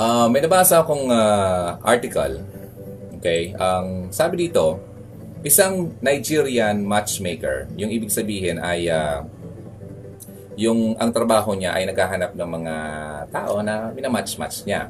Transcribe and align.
Uh, 0.00 0.32
may 0.32 0.40
nabasa 0.40 0.80
akong 0.80 1.12
uh, 1.12 1.76
article. 1.84 2.40
Okay? 3.20 3.52
Ang 3.60 4.08
sabi 4.08 4.48
dito, 4.48 4.80
isang 5.44 5.92
Nigerian 6.00 6.80
matchmaker, 6.80 7.68
yung 7.76 7.92
ibig 7.92 8.08
sabihin 8.08 8.56
ay 8.64 8.88
uh, 8.88 9.20
yung 10.56 10.96
ang 10.96 11.12
trabaho 11.12 11.52
niya 11.52 11.76
ay 11.76 11.84
naghahanap 11.84 12.32
ng 12.32 12.48
mga 12.48 12.74
tao 13.28 13.60
na 13.60 13.92
minamatch-match 13.92 14.64
niya. 14.64 14.88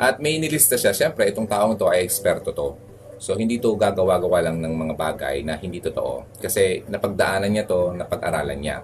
At 0.00 0.16
may 0.16 0.40
nilista 0.40 0.80
siya, 0.80 0.96
syempre 0.96 1.28
itong 1.28 1.44
taong 1.44 1.76
to 1.76 1.92
ay 1.92 2.00
eksperto 2.00 2.56
to. 2.56 2.72
So 3.20 3.36
hindi 3.36 3.60
to 3.60 3.76
gagawa-gawa 3.76 4.48
lang 4.48 4.64
ng 4.64 4.72
mga 4.72 4.94
bagay 4.96 5.44
na 5.44 5.60
hindi 5.60 5.84
totoo. 5.84 6.40
Kasi 6.40 6.88
napagdaanan 6.88 7.52
niya 7.52 7.68
to, 7.68 7.92
napag-aralan 7.92 8.56
niya. 8.56 8.80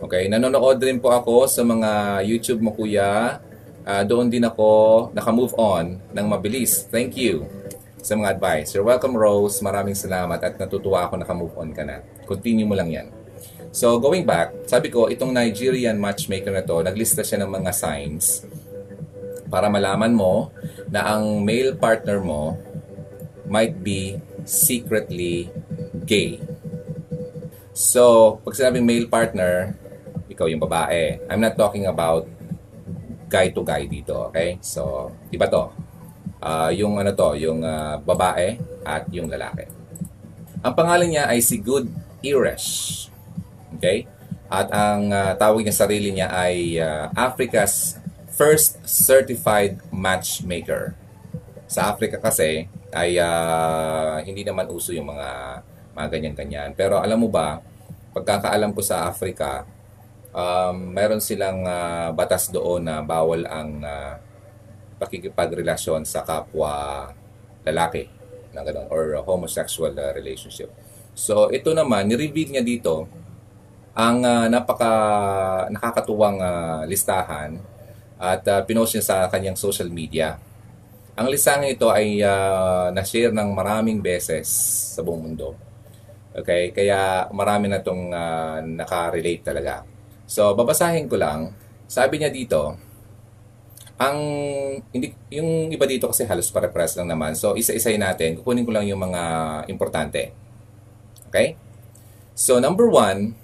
Okay, 0.00 0.24
nanonood 0.32 0.80
rin 0.80 1.04
po 1.04 1.12
ako 1.12 1.44
sa 1.52 1.60
mga 1.60 2.24
YouTube 2.24 2.64
mo 2.64 2.72
kuya. 2.72 3.44
Uh, 3.84 4.00
doon 4.02 4.32
din 4.32 4.40
ako 4.40 4.66
naka-move 5.12 5.52
on 5.60 6.00
ng 6.00 6.26
mabilis. 6.26 6.88
Thank 6.88 7.20
you 7.20 7.44
sa 8.00 8.16
mga 8.16 8.40
advice. 8.40 8.72
You're 8.72 8.84
welcome 8.84 9.12
Rose. 9.12 9.60
Maraming 9.60 9.92
salamat 9.92 10.40
at 10.40 10.56
natutuwa 10.56 11.04
ako 11.04 11.20
naka-move 11.20 11.54
on 11.60 11.70
ka 11.76 11.84
na. 11.84 12.00
Continue 12.24 12.64
mo 12.64 12.72
lang 12.72 12.88
yan. 12.88 13.12
So 13.76 14.00
going 14.00 14.24
back, 14.24 14.64
sabi 14.64 14.88
ko 14.88 15.12
itong 15.12 15.36
Nigerian 15.36 16.00
matchmaker 16.00 16.52
na 16.52 16.64
to, 16.64 16.80
naglista 16.80 17.20
siya 17.20 17.44
ng 17.44 17.50
mga 17.52 17.70
signs 17.76 18.48
para 19.52 19.68
malaman 19.68 20.16
mo 20.16 20.48
na 20.88 21.14
ang 21.14 21.44
male 21.44 21.76
partner 21.76 22.24
mo 22.24 22.56
might 23.44 23.76
be 23.84 24.16
secretly 24.48 25.52
gay. 26.08 26.40
So, 27.74 28.38
pag 28.42 28.54
sinabing 28.54 28.86
male 28.86 29.10
partner, 29.10 29.74
ikaw 30.30 30.46
yung 30.46 30.62
babae. 30.62 31.22
I'm 31.26 31.42
not 31.42 31.58
talking 31.58 31.86
about 31.86 32.26
guy 33.28 33.50
to 33.50 33.62
guy 33.64 33.86
dito, 33.88 34.30
okay? 34.30 34.58
So, 34.60 35.12
iba 35.32 35.48
to. 35.48 35.72
Uh, 36.44 36.70
yung 36.76 37.00
ano 37.00 37.16
to, 37.16 37.34
yung 37.40 37.64
uh, 37.64 37.96
babae 38.04 38.60
at 38.84 39.08
yung 39.08 39.32
lalaki. 39.32 39.64
Ang 40.64 40.74
pangalan 40.76 41.08
niya 41.08 41.24
ay 41.28 41.40
si 41.40 41.60
Good 41.60 41.88
Irish. 42.24 43.08
Okay? 43.76 44.08
At 44.48 44.68
ang 44.72 45.12
uh, 45.12 45.32
tawag 45.36 45.64
niya 45.64 45.76
sarili 45.76 46.12
niya 46.12 46.28
ay 46.32 46.80
uh, 46.80 47.12
Africa's 47.16 48.00
first 48.32 48.80
certified 48.84 49.80
matchmaker. 49.92 50.96
Sa 51.68 51.90
Africa 51.92 52.20
kasi 52.20 52.68
ay 52.94 53.18
uh, 53.18 54.22
hindi 54.22 54.46
naman 54.46 54.70
uso 54.70 54.94
yung 54.94 55.10
mga 55.10 55.60
mga 55.94 56.08
ganyan-ganyan. 56.10 56.70
Pero 56.74 56.98
alam 56.98 57.18
mo 57.18 57.30
ba, 57.30 57.62
pagkakaalam 58.14 58.74
ko 58.74 58.82
sa 58.82 59.10
Africa, 59.10 59.66
um, 60.34 60.76
meron 60.90 61.22
silang 61.22 61.62
uh, 61.62 62.10
batas 62.10 62.50
doon 62.50 62.82
na 62.82 63.00
bawal 63.00 63.46
ang 63.46 63.80
uh, 63.80 64.18
pakikipagrelasyon 64.98 66.02
sa 66.02 66.26
kapwa 66.26 67.08
lalaki 67.64 68.10
na 68.52 68.62
ganun, 68.66 68.86
or 68.90 69.18
uh, 69.18 69.22
homosexual 69.22 69.94
uh, 69.94 70.10
relationship. 70.12 70.68
So 71.14 71.48
ito 71.54 71.70
naman, 71.70 72.10
ni-reveal 72.10 72.58
niya 72.58 72.64
dito 72.66 73.06
ang 73.94 74.26
uh, 74.26 74.50
napaka 74.50 74.92
nakakatuwang 75.70 76.42
uh, 76.42 76.82
listahan 76.90 77.62
at 78.18 78.42
uh, 78.50 78.60
pinost 78.66 78.98
niya 78.98 79.04
sa 79.06 79.16
kanyang 79.30 79.54
social 79.54 79.86
media. 79.86 80.38
Ang 81.14 81.30
listahan 81.30 81.62
ito 81.70 81.94
ay 81.94 82.18
uh, 82.26 82.90
na-share 82.90 83.30
ng 83.30 83.54
maraming 83.54 84.02
beses 84.02 84.50
sa 84.98 85.00
buong 85.06 85.30
mundo. 85.30 85.54
Okay? 86.34 86.74
Kaya 86.74 87.30
marami 87.30 87.70
na 87.70 87.78
itong 87.78 88.10
uh, 88.10 88.58
nakarelate 88.66 89.46
talaga. 89.46 89.93
So, 90.24 90.56
babasahin 90.56 91.08
ko 91.08 91.20
lang. 91.20 91.52
Sabi 91.84 92.16
niya 92.20 92.32
dito, 92.32 92.80
ang 93.94 94.18
hindi 94.90 95.14
yung 95.30 95.70
iba 95.70 95.86
dito 95.86 96.10
kasi 96.10 96.26
halos 96.26 96.50
pare-pares 96.50 96.98
lang 96.98 97.06
naman. 97.06 97.38
So, 97.38 97.54
isa-isahin 97.54 98.02
natin. 98.02 98.40
Kukunin 98.40 98.66
ko 98.66 98.72
lang 98.74 98.88
yung 98.90 98.98
mga 98.98 99.22
importante. 99.70 100.34
Okay? 101.30 101.54
So, 102.34 102.58
number 102.58 102.90
one, 102.90 103.38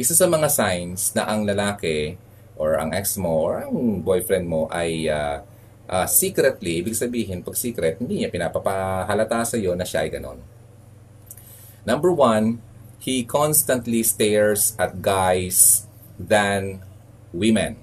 isa 0.00 0.16
sa 0.16 0.24
mga 0.24 0.48
signs 0.48 1.12
na 1.12 1.28
ang 1.28 1.44
lalaki 1.44 2.16
or 2.56 2.80
ang 2.80 2.96
ex 2.96 3.20
mo 3.20 3.52
or 3.52 3.68
ang 3.68 4.00
boyfriend 4.00 4.48
mo 4.48 4.64
ay 4.72 5.10
uh, 5.12 5.44
uh, 5.92 6.08
secretly, 6.08 6.80
ibig 6.80 6.96
sabihin, 6.96 7.44
pag 7.44 7.58
secret, 7.58 8.00
hindi 8.00 8.24
niya 8.24 8.32
pinapapahalata 8.32 9.44
sa 9.44 9.56
iyo 9.60 9.76
na 9.76 9.84
siya 9.84 10.08
ay 10.08 10.10
ganon. 10.16 10.40
Number 11.84 12.14
one, 12.14 12.64
he 13.02 13.26
constantly 13.26 14.00
stares 14.06 14.72
at 14.80 15.04
guys 15.04 15.84
than 16.22 16.78
women. 17.34 17.74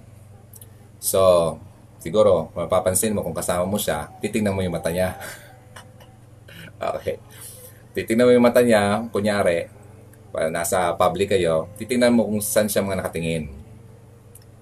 So, 0.99 1.55
siguro, 1.99 2.51
mapapansin 2.55 3.15
mo 3.15 3.23
kung 3.23 3.35
kasama 3.35 3.67
mo 3.67 3.75
siya, 3.75 4.11
titingnan 4.23 4.55
mo 4.55 4.63
yung 4.63 4.75
mata 4.75 4.91
niya. 4.91 5.15
okay. 6.95 7.19
Titingnan 7.95 8.27
mo 8.27 8.31
yung 8.35 8.45
mata 8.45 8.63
niya, 8.63 9.03
kunyari, 9.11 9.67
nasa 10.51 10.93
public 10.95 11.35
kayo, 11.35 11.67
titingnan 11.75 12.13
mo 12.15 12.27
kung 12.27 12.39
saan 12.39 12.69
siya 12.69 12.85
mga 12.85 12.99
nakatingin. 13.03 13.51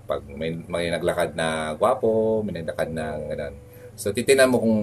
Pag 0.07 0.23
may, 0.25 0.55
may 0.65 0.87
naglakad 0.87 1.35
na 1.35 1.75
gwapo, 1.75 2.41
may 2.41 2.63
naglakad 2.63 2.89
na 2.89 3.19
ganun. 3.27 3.55
So, 3.97 4.13
titingnan 4.13 4.49
mo 4.49 4.57
kung 4.61 4.77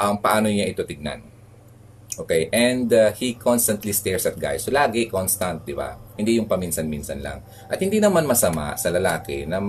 um, 0.00 0.16
paano 0.20 0.46
niya 0.48 0.68
ito 0.70 0.84
tignan. 0.86 1.29
Okay, 2.18 2.50
and 2.50 2.90
uh, 2.90 3.14
he 3.14 3.38
constantly 3.38 3.94
stares 3.94 4.26
at 4.26 4.34
guys. 4.34 4.66
So 4.66 4.74
lagi 4.74 5.06
constant, 5.06 5.62
di 5.62 5.72
ba? 5.72 5.94
Hindi 6.18 6.42
yung 6.42 6.50
paminsan-minsan 6.50 7.22
lang. 7.22 7.38
At 7.70 7.78
hindi 7.78 8.02
naman 8.02 8.26
masama 8.26 8.74
sa 8.74 8.90
lalaki 8.90 9.46
na 9.46 9.62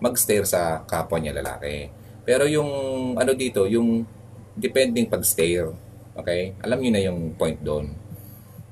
mag-stare 0.00 0.46
sa 0.46 0.86
kapwa 0.86 1.18
niya 1.18 1.34
lalaki. 1.34 1.90
Pero 2.22 2.46
yung 2.46 2.70
ano 3.18 3.32
dito, 3.34 3.66
yung 3.66 4.06
depending 4.54 5.10
pag-stare. 5.10 5.74
Okay? 6.14 6.54
Alam 6.62 6.78
niyo 6.78 6.90
na 6.94 7.02
yung 7.02 7.34
point 7.34 7.58
doon. 7.58 7.90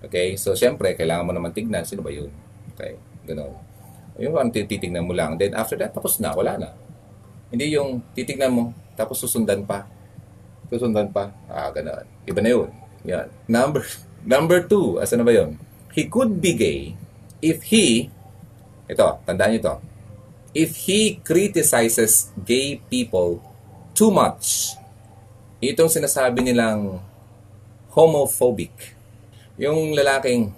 Okay? 0.05 0.39
So 0.39 0.55
syempre, 0.55 0.95
kailangan 0.95 1.27
mo 1.27 1.33
naman 1.35 1.51
tignan 1.51 1.83
sino 1.83 2.01
ba 2.01 2.15
yun. 2.15 2.31
Okay? 2.75 2.97
Ganun. 3.29 3.53
Yung 4.19 4.35
parang 4.35 4.51
titignan 4.51 5.07
mo 5.07 5.15
lang. 5.15 5.39
Then 5.39 5.55
after 5.55 5.79
that, 5.79 5.95
tapos 5.95 6.19
na. 6.19 6.35
Wala 6.35 6.59
na. 6.59 6.71
Hindi 7.49 7.75
yung 7.75 8.03
titignan 8.13 8.51
mo, 8.51 8.65
tapos 8.99 9.23
susundan 9.23 9.63
pa. 9.65 9.87
Susundan 10.69 11.09
pa. 11.15 11.33
Ah, 11.49 11.71
ganun. 11.71 12.05
Iba 12.27 12.41
na 12.45 12.51
yun. 12.51 12.69
Yan. 13.07 13.31
Number, 13.47 13.83
number 14.27 14.59
two, 14.67 14.99
asa 14.99 15.15
na 15.15 15.27
ba 15.27 15.35
yun? 15.35 15.61
He 15.95 16.07
could 16.07 16.39
be 16.43 16.55
gay 16.55 16.81
if 17.39 17.71
he, 17.71 18.11
ito, 18.91 19.09
tandaan 19.27 19.55
niyo 19.55 19.61
ito, 19.63 19.75
if 20.57 20.89
he 20.89 21.21
criticizes 21.23 22.35
gay 22.43 22.83
people 22.91 23.39
too 23.95 24.11
much. 24.11 24.75
Itong 25.59 25.91
sinasabi 25.91 26.43
nilang 26.43 27.03
homophobic. 27.95 28.95
Yung 29.59 29.91
lalaking, 29.95 30.55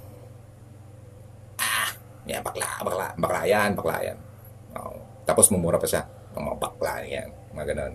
ah, 1.57 1.89
yan, 2.29 2.45
bakla, 2.45 2.69
bakla, 2.85 3.07
bakla 3.17 3.41
yan, 3.49 3.71
bakla 3.73 3.97
yan. 4.05 4.19
Oh, 4.77 5.01
tapos 5.25 5.49
mumura 5.49 5.81
pa 5.81 5.89
siya. 5.89 6.05
Ang 6.37 6.53
mga 6.53 6.59
bakla 6.61 6.93
yan, 7.09 7.29
mga 7.57 7.67
ganon. 7.73 7.95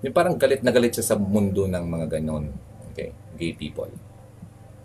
Yung 0.00 0.16
parang 0.16 0.34
galit 0.40 0.64
na 0.64 0.72
galit 0.72 0.96
siya 0.96 1.12
sa 1.12 1.16
mundo 1.20 1.68
ng 1.68 1.84
mga 1.84 2.18
ganon. 2.18 2.48
Gay 3.36 3.52
people. 3.52 3.92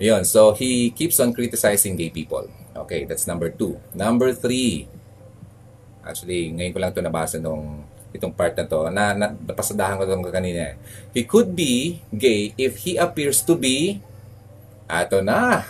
Yun, 0.02 0.26
so 0.26 0.58
he 0.58 0.90
keeps 0.90 1.22
on 1.22 1.30
criticizing 1.30 1.94
gay 1.94 2.10
people. 2.10 2.50
Okay, 2.74 3.06
that's 3.06 3.30
number 3.30 3.54
two. 3.54 3.78
Number 3.94 4.34
three, 4.34 4.90
actually, 6.02 6.50
ngayon 6.50 6.74
ko 6.74 6.80
lang 6.82 6.90
ito 6.90 7.02
nabasa 7.06 7.38
nung 7.38 7.86
itong 8.10 8.34
part 8.34 8.58
na 8.58 8.66
to, 8.66 8.90
na, 8.90 9.14
na 9.14 9.30
napasadahan 9.30 10.02
ko 10.02 10.04
itong 10.10 10.26
kanina. 10.34 10.74
He 11.14 11.22
could 11.24 11.54
be 11.54 12.02
gay 12.10 12.58
if 12.58 12.82
he 12.82 12.98
appears 12.98 13.46
to 13.46 13.54
be, 13.54 14.02
eto 14.90 15.22
na, 15.22 15.70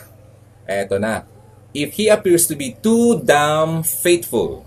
eto 0.64 0.96
na, 0.96 1.28
if 1.76 2.00
he 2.00 2.08
appears 2.08 2.48
to 2.48 2.56
be 2.56 2.72
too 2.80 3.20
damn 3.20 3.84
faithful. 3.84 4.64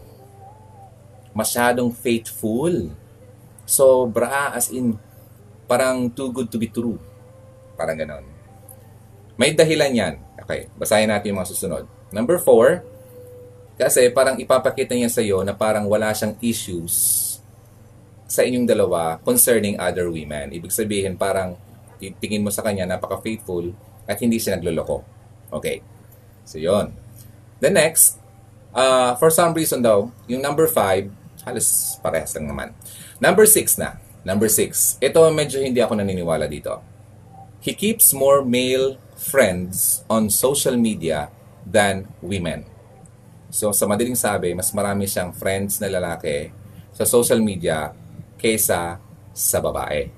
Masyadong 1.32 1.90
faithful. 1.96 2.92
Sobra, 3.64 4.52
as 4.52 4.68
in, 4.68 5.00
parang 5.64 6.12
too 6.12 6.28
good 6.30 6.52
to 6.52 6.60
be 6.60 6.68
true. 6.68 7.00
Parang 7.74 7.98
ganon. 7.98 8.24
May 9.34 9.50
dahilan 9.54 9.90
yan. 9.90 10.14
Okay, 10.44 10.70
basahin 10.78 11.10
natin 11.10 11.34
yung 11.34 11.40
mga 11.42 11.50
susunod. 11.50 11.84
Number 12.14 12.38
four, 12.38 12.86
kasi 13.74 14.06
parang 14.14 14.38
ipapakita 14.38 14.94
niya 14.94 15.10
sa 15.10 15.18
iyo 15.18 15.42
na 15.42 15.50
parang 15.50 15.90
wala 15.90 16.14
siyang 16.14 16.38
issues 16.38 16.94
sa 18.30 18.46
inyong 18.46 18.68
dalawa 18.68 19.18
concerning 19.26 19.74
other 19.80 20.06
women. 20.06 20.54
Ibig 20.54 20.70
sabihin 20.70 21.18
parang 21.18 21.58
tingin 21.98 22.44
mo 22.44 22.54
sa 22.54 22.62
kanya 22.62 22.86
napaka-faithful 22.86 23.74
at 24.06 24.20
hindi 24.22 24.38
siya 24.38 24.60
nagloloko. 24.60 25.02
Okay. 25.50 25.82
So, 26.46 26.60
yon. 26.60 26.94
The 27.58 27.72
next, 27.72 28.20
uh, 28.76 29.16
for 29.18 29.32
some 29.32 29.56
reason 29.56 29.82
daw, 29.82 30.12
yung 30.30 30.44
number 30.44 30.68
five, 30.68 31.10
halos 31.42 31.98
parehas 32.04 32.36
lang 32.36 32.46
naman. 32.46 32.68
Number 33.18 33.48
six 33.48 33.74
na. 33.80 33.98
Number 34.22 34.46
six. 34.46 35.00
Ito 35.02 35.32
medyo 35.34 35.58
hindi 35.58 35.80
ako 35.82 35.98
naniniwala 35.98 36.46
dito 36.46 36.93
he 37.64 37.72
keeps 37.72 38.12
more 38.12 38.44
male 38.44 39.00
friends 39.16 40.04
on 40.12 40.28
social 40.28 40.76
media 40.76 41.32
than 41.64 42.04
women. 42.20 42.68
So 43.48 43.72
sa 43.72 43.88
madaling 43.88 44.20
sabi, 44.20 44.52
mas 44.52 44.68
marami 44.76 45.08
siyang 45.08 45.32
friends 45.32 45.80
na 45.80 45.88
lalaki 45.88 46.52
sa 46.92 47.08
social 47.08 47.40
media 47.40 47.96
kaysa 48.36 49.00
sa 49.32 49.58
babae. 49.64 50.12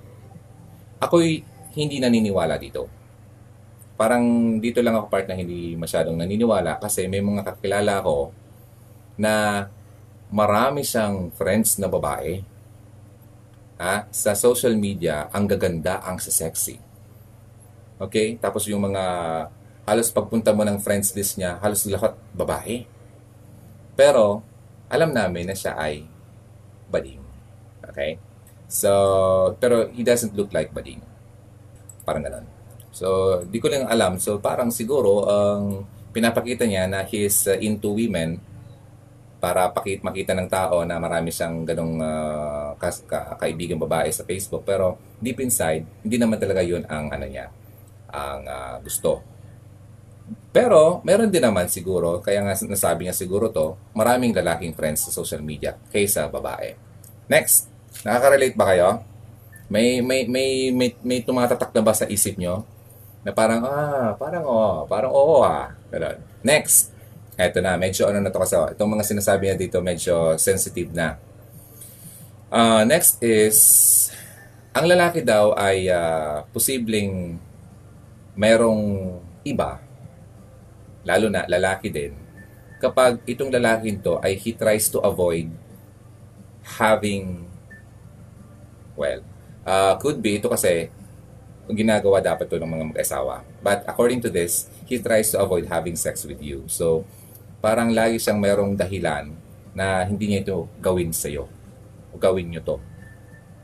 Ako'y 0.99 1.47
hindi 1.79 2.03
naniniwala 2.03 2.59
dito. 2.59 2.91
Parang 3.95 4.59
dito 4.59 4.83
lang 4.83 4.99
ako 4.99 5.07
part 5.07 5.31
na 5.31 5.39
hindi 5.39 5.79
masyadong 5.79 6.19
naniniwala 6.19 6.83
kasi 6.83 7.07
may 7.07 7.23
mga 7.23 7.47
kakilala 7.47 8.03
ko 8.03 8.35
na 9.15 9.65
marami 10.35 10.83
siyang 10.83 11.31
friends 11.31 11.79
na 11.79 11.87
babae. 11.87 12.43
Ha? 13.79 14.09
Sa 14.11 14.35
social 14.35 14.75
media, 14.75 15.31
ang 15.31 15.47
gaganda, 15.47 16.03
ang 16.03 16.19
sexy. 16.19 16.86
Okay? 17.97 18.37
Tapos 18.41 18.67
yung 18.69 18.83
mga 18.85 19.05
halos 19.87 20.11
pagpunta 20.11 20.51
mo 20.51 20.67
ng 20.67 20.83
friends 20.83 21.15
list 21.15 21.39
niya, 21.39 21.57
halos 21.63 21.87
lahat 21.87 22.19
babae. 22.35 22.85
Pero, 23.97 24.43
alam 24.91 25.15
namin 25.15 25.49
na 25.49 25.57
siya 25.57 25.79
ay 25.79 26.05
bading. 26.91 27.23
Okay? 27.87 28.19
So, 28.67 28.91
pero 29.63 29.89
he 29.95 30.03
doesn't 30.03 30.35
look 30.35 30.51
like 30.51 30.75
bading. 30.75 31.01
Parang 32.03 32.27
ganun. 32.27 32.47
So, 32.91 33.41
di 33.47 33.63
ko 33.63 33.71
lang 33.71 33.87
alam. 33.87 34.19
So, 34.19 34.43
parang 34.43 34.75
siguro, 34.75 35.25
ang 35.29 35.65
um, 35.85 35.95
pinapakita 36.17 36.65
niya 36.65 36.89
na 36.89 37.05
he's 37.05 37.45
uh, 37.45 37.61
into 37.61 37.93
women 37.93 38.41
para 39.37 39.69
pakit 39.69 40.01
makita 40.01 40.33
ng 40.33 40.49
tao 40.49 40.81
na 40.89 40.97
marami 40.97 41.29
siyang 41.29 41.69
ganong 41.69 42.01
uh, 42.01 42.73
ka, 42.81 42.89
ka, 43.05 43.19
kaibigan 43.37 43.77
babae 43.77 44.09
sa 44.09 44.25
Facebook 44.25 44.65
pero 44.65 44.97
deep 45.21 45.45
inside 45.45 45.85
hindi 46.01 46.17
naman 46.17 46.41
talaga 46.41 46.65
yun 46.65 46.89
ang 46.89 47.13
ano 47.13 47.29
niya 47.29 47.53
ang 48.11 48.43
uh, 48.47 48.77
gusto. 48.83 49.23
Pero 50.51 51.05
meron 51.05 51.31
din 51.31 51.45
naman 51.45 51.69
siguro 51.69 52.19
kaya 52.25 52.41
nga 52.43 52.57
nasabi 52.67 53.07
niya 53.07 53.15
siguro 53.15 53.53
to 53.53 53.77
maraming 53.93 54.33
lalaking 54.33 54.73
friends 54.73 55.05
sa 55.07 55.13
social 55.13 55.45
media 55.45 55.77
kaysa 55.93 56.27
babae. 56.33 56.75
Next 57.29 57.69
nakaka-relate 58.03 58.57
ba 58.57 58.67
kayo? 58.73 58.89
May 59.69 60.01
may 60.01 60.25
may 60.27 60.71
may, 60.73 60.91
may 61.03 61.21
tumatatak 61.21 61.71
na 61.75 61.83
ba 61.85 61.93
sa 61.93 62.09
isip 62.09 62.41
nyo? 62.41 62.65
Na 63.27 63.35
parang 63.35 63.63
ah 63.67 64.15
parang 64.17 64.45
oh 64.47 64.89
parang 64.89 65.13
oo 65.13 65.45
ah. 65.45 65.75
Ganun 65.93 66.19
next 66.41 66.97
Eto 67.37 67.61
na, 67.61 67.77
medyo 67.77 68.09
ano 68.09 68.25
na 68.25 68.33
to 68.33 68.41
kasi. 68.41 68.57
Itong 68.57 68.97
mga 68.97 69.05
sinasabi 69.05 69.53
niya 69.53 69.57
dito, 69.61 69.79
medyo 69.85 70.41
sensitive 70.41 70.89
na. 70.97 71.21
Uh, 72.49 72.81
next 72.89 73.21
is, 73.21 73.61
ang 74.73 74.89
lalaki 74.89 75.21
daw 75.21 75.53
ay 75.53 75.93
uh, 75.93 76.49
posibleng 76.57 77.37
merong 78.37 79.17
iba, 79.43 79.81
lalo 81.03 81.33
na 81.33 81.49
lalaki 81.49 81.89
din, 81.89 82.13
kapag 82.77 83.25
itong 83.25 83.49
lalaki 83.49 83.97
to 83.97 84.21
ay 84.21 84.37
he 84.37 84.53
tries 84.53 84.93
to 84.93 85.01
avoid 85.01 85.49
having, 86.77 87.49
well, 88.93 89.25
uh, 89.65 89.97
could 89.97 90.21
be, 90.21 90.37
ito 90.37 90.53
kasi, 90.53 90.93
ginagawa 91.67 92.23
dapat 92.23 92.47
to 92.47 92.63
ng 92.63 92.71
mga 92.71 92.85
mag-asawa. 92.95 93.43
But 93.59 93.83
according 93.91 94.23
to 94.23 94.31
this, 94.31 94.71
he 94.87 95.03
tries 95.03 95.35
to 95.35 95.43
avoid 95.43 95.67
having 95.67 95.99
sex 95.99 96.23
with 96.23 96.39
you. 96.39 96.63
So, 96.71 97.03
parang 97.59 97.91
lagi 97.91 98.23
siyang 98.23 98.39
merong 98.39 98.79
dahilan 98.79 99.35
na 99.75 100.07
hindi 100.07 100.31
niya 100.31 100.47
ito 100.47 100.71
gawin 100.79 101.11
sa 101.11 101.27
iyo. 101.27 101.51
O 102.15 102.21
gawin 102.21 102.55
niyo 102.55 102.63
to. 102.63 102.77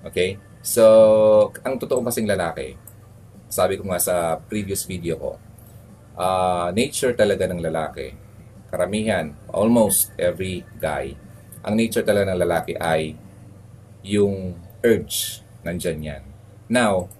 Okay? 0.02 0.34
So, 0.62 0.82
ang 1.62 1.78
totoo 1.78 2.02
kasing 2.02 2.26
lalaki, 2.26 2.74
sabi 3.52 3.76
ko 3.76 3.84
nga 3.92 4.00
sa 4.00 4.40
previous 4.40 4.88
video 4.88 5.20
ko, 5.20 5.36
uh, 6.16 6.72
nature 6.72 7.12
talaga 7.12 7.44
ng 7.44 7.60
lalaki, 7.60 8.16
karamihan, 8.72 9.36
almost 9.52 10.08
every 10.16 10.64
guy, 10.80 11.12
ang 11.60 11.76
nature 11.76 12.00
talaga 12.00 12.32
ng 12.32 12.40
lalaki 12.40 12.72
ay 12.80 13.12
yung 14.00 14.56
urge, 14.80 15.44
nandyan 15.60 16.00
yan. 16.00 16.22
Now, 16.72 17.12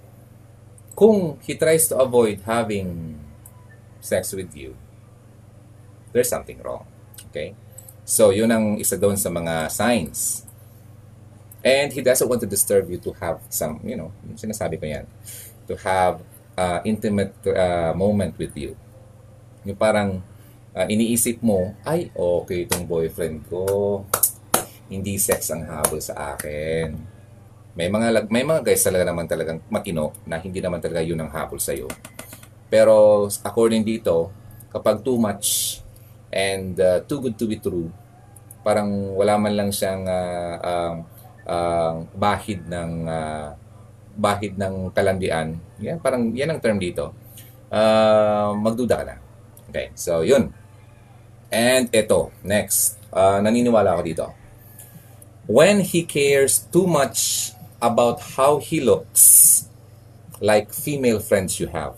kung 0.96 1.36
he 1.44 1.52
tries 1.52 1.84
to 1.92 2.00
avoid 2.00 2.40
having 2.48 3.20
sex 4.00 4.32
with 4.32 4.56
you, 4.56 4.72
there's 6.16 6.32
something 6.32 6.64
wrong. 6.64 6.88
Okay? 7.28 7.52
So, 8.08 8.32
yun 8.32 8.48
ang 8.48 8.80
isa 8.80 8.96
doon 8.96 9.20
sa 9.20 9.28
mga 9.28 9.68
signs. 9.68 10.48
And 11.60 11.92
he 11.92 12.00
doesn't 12.00 12.26
want 12.26 12.40
to 12.42 12.48
disturb 12.48 12.88
you 12.88 12.98
to 13.04 13.12
have 13.20 13.44
some, 13.52 13.78
you 13.84 13.94
know, 13.94 14.10
sinasabi 14.34 14.80
ko 14.80 14.88
yan, 14.88 15.06
to 15.72 15.80
have 15.80 16.20
uh, 16.60 16.84
intimate 16.84 17.32
uh, 17.48 17.96
moment 17.96 18.36
with 18.36 18.52
you. 18.52 18.76
Yung 19.64 19.80
parang 19.80 20.20
uh, 20.76 20.86
iniisip 20.86 21.40
mo, 21.40 21.72
ay, 21.88 22.12
okay 22.12 22.68
itong 22.68 22.84
boyfriend 22.84 23.48
ko, 23.48 24.04
hindi 24.92 25.16
sex 25.16 25.48
ang 25.48 25.64
habol 25.64 26.04
sa 26.04 26.36
akin. 26.36 26.92
May 27.72 27.88
mga 27.88 28.28
may 28.28 28.44
mga 28.44 28.60
guys 28.60 28.84
talaga 28.84 29.08
naman 29.08 29.24
talagang 29.24 29.64
matino 29.72 30.12
na 30.28 30.36
hindi 30.36 30.60
naman 30.60 30.84
talaga 30.84 31.00
yun 31.00 31.16
ang 31.16 31.32
habol 31.32 31.56
sa 31.56 31.72
iyo. 31.72 31.88
Pero 32.68 33.24
according 33.40 33.80
dito, 33.80 34.28
kapag 34.68 35.00
too 35.00 35.16
much 35.16 35.80
and 36.32 36.80
uh, 36.80 37.04
too 37.04 37.20
good 37.20 37.36
to 37.36 37.44
be 37.44 37.60
true. 37.60 37.92
Parang 38.64 39.12
wala 39.12 39.36
man 39.36 39.52
lang 39.52 39.70
siyang 39.70 40.08
uh, 40.08 40.56
uh, 40.60 40.94
uh, 41.44 41.94
bahid 42.16 42.64
ng 42.64 42.92
uh, 43.04 43.52
bahid 44.16 44.56
ng 44.60 44.92
kalandian. 44.92 45.56
Yan, 45.80 45.98
parang 45.98 46.32
yan 46.32 46.52
ang 46.52 46.60
term 46.60 46.76
dito. 46.76 47.12
Uh, 47.72 48.52
magduda 48.56 49.00
ka 49.00 49.04
na. 49.08 49.16
Okay, 49.72 49.90
so 49.96 50.20
yun. 50.20 50.52
And 51.52 51.88
ito, 51.92 52.32
next. 52.44 53.00
Uh, 53.12 53.40
naniniwala 53.40 53.96
ako 53.96 54.02
dito. 54.04 54.26
When 55.48 55.84
he 55.84 56.04
cares 56.04 56.64
too 56.70 56.88
much 56.88 57.52
about 57.82 58.36
how 58.36 58.60
he 58.62 58.80
looks, 58.80 59.66
like 60.40 60.72
female 60.72 61.20
friends 61.20 61.60
you 61.60 61.68
have, 61.70 61.96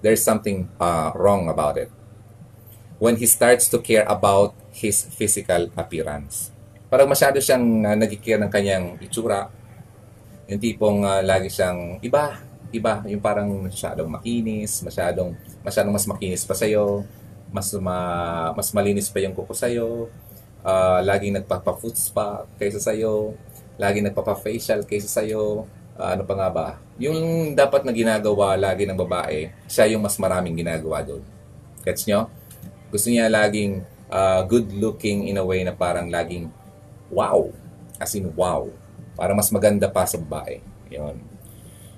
there's 0.00 0.22
something 0.22 0.68
uh, 0.78 1.10
wrong 1.16 1.48
about 1.48 1.76
it 1.76 1.90
when 2.98 3.16
he 3.16 3.26
starts 3.26 3.70
to 3.70 3.78
care 3.78 4.04
about 4.10 4.54
his 4.74 5.06
physical 5.06 5.70
appearance. 5.78 6.50
Parang 6.90 7.06
masyado 7.06 7.38
siyang 7.38 7.86
uh, 7.86 7.94
nagkikare 7.94 8.42
ng 8.42 8.50
kanyang 8.50 8.84
itsura. 8.98 9.50
Yung 10.48 10.60
tipong 10.64 11.04
uh, 11.04 11.20
lagi 11.20 11.52
siyang 11.52 12.00
iba, 12.00 12.40
iba, 12.72 13.04
yung 13.04 13.20
parang 13.20 13.68
masyadong 13.68 14.08
makinis, 14.08 14.80
masyadong 14.80 15.36
masyadong 15.60 15.92
mas 15.92 16.08
makinis 16.08 16.48
pa 16.48 16.56
sa'yo, 16.56 17.04
mas 17.52 17.68
ma, 17.76 17.98
mas 18.56 18.72
malinis 18.72 19.12
pa 19.12 19.20
yung 19.20 19.36
kuko 19.36 19.52
sa'yo, 19.52 20.08
uh, 20.64 21.04
laging 21.04 21.36
nagpapa-foot 21.36 22.00
spa 22.00 22.48
kaysa 22.56 22.80
sa'yo, 22.80 23.36
laging 23.76 24.08
nagpapa-facial 24.08 24.88
kaysa 24.88 25.20
sa'yo, 25.20 25.68
uh, 26.00 26.08
ano 26.16 26.24
pa 26.24 26.32
nga 26.32 26.48
ba? 26.48 26.68
Yung 26.96 27.52
dapat 27.52 27.84
na 27.84 27.92
ginagawa 27.92 28.56
lagi 28.56 28.88
ng 28.88 28.96
babae, 28.96 29.52
siya 29.68 29.92
yung 29.92 30.00
mas 30.00 30.16
maraming 30.16 30.56
ginagawa 30.56 31.04
doon. 31.04 31.20
Gets 31.84 32.08
nyo? 32.08 32.32
Gusto 32.88 33.12
niya 33.12 33.28
laging 33.28 33.84
uh, 34.08 34.40
good 34.48 34.72
looking 34.72 35.28
in 35.28 35.36
a 35.36 35.44
way 35.44 35.60
na 35.60 35.76
parang 35.76 36.08
laging 36.08 36.48
wow. 37.12 37.52
As 38.00 38.16
in 38.16 38.32
wow. 38.32 38.64
Para 39.18 39.34
mas 39.34 39.50
maganda 39.50 39.90
pa 39.90 40.06
sa 40.06 40.14
babae. 40.22 40.62
Yun. 40.94 41.18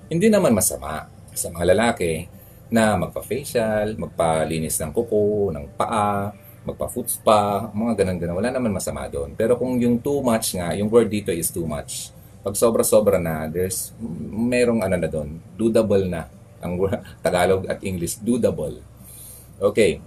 Hindi 0.09 0.27
naman 0.27 0.57
masama 0.57 1.05
sa 1.31 1.53
mga 1.53 1.77
lalaki 1.77 2.25
na 2.71 2.97
magpa-facial, 2.97 3.99
magpalinis 3.99 4.81
ng 4.81 4.89
kuko, 4.89 5.53
ng 5.53 5.77
paa, 5.77 6.33
magpa-foot 6.65 7.07
spa, 7.09 7.69
mga 7.73 8.01
ganun-ganun. 8.01 8.37
Wala 8.41 8.49
naman 8.49 8.73
masama 8.73 9.05
doon. 9.05 9.37
Pero 9.37 9.53
kung 9.59 9.77
yung 9.77 10.01
too 10.01 10.23
much 10.23 10.57
nga, 10.57 10.73
yung 10.73 10.89
word 10.89 11.11
dito 11.11 11.29
is 11.29 11.53
too 11.53 11.67
much. 11.67 12.09
Pag 12.41 12.57
sobra-sobra 12.57 13.21
na, 13.21 13.45
there's 13.45 13.93
merong 14.33 14.81
ano 14.81 14.95
na 14.97 15.09
doon, 15.09 15.37
doable 15.53 16.09
na. 16.09 16.25
Ang 16.61 16.77
Tagalog 17.25 17.69
at 17.69 17.83
English, 17.85 18.17
doable. 18.21 18.81
Okay. 19.61 20.01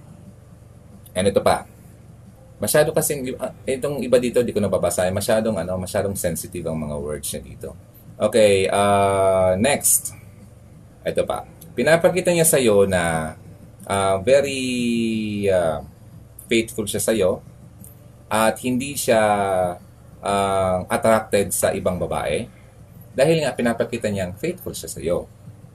And 1.15 1.31
ito 1.31 1.39
pa. 1.39 1.74
Masyado 2.65 2.97
kasing, 2.97 3.37
uh, 3.37 3.53
itong 3.69 4.01
iba 4.01 4.17
dito, 4.17 4.41
di 4.41 4.57
ko 4.57 4.65
nababasa. 4.65 5.05
Masyadong, 5.13 5.61
ano, 5.61 5.77
masyadong 5.77 6.17
sensitive 6.17 6.65
ang 6.65 6.81
mga 6.81 6.97
words 6.97 7.29
niya 7.29 7.43
dito. 7.45 7.69
Okay, 8.17 8.65
uh, 8.73 9.53
next. 9.61 10.17
Ito 11.05 11.29
pa. 11.29 11.45
Pinapakita 11.77 12.33
niya 12.33 12.49
sa'yo 12.49 12.89
na 12.89 13.37
uh, 13.85 14.17
very 14.25 15.45
uh, 15.53 15.85
faithful 16.49 16.89
siya 16.89 17.05
sa'yo 17.05 17.45
at 18.33 18.57
hindi 18.65 18.97
siya 18.97 19.21
uh, 20.25 20.79
attracted 20.89 21.53
sa 21.53 21.77
ibang 21.77 22.01
babae 22.01 22.49
dahil 23.13 23.45
nga 23.45 23.53
pinapakita 23.53 24.09
niyang 24.09 24.33
faithful 24.41 24.73
siya 24.73 24.89
sa'yo. 24.89 25.29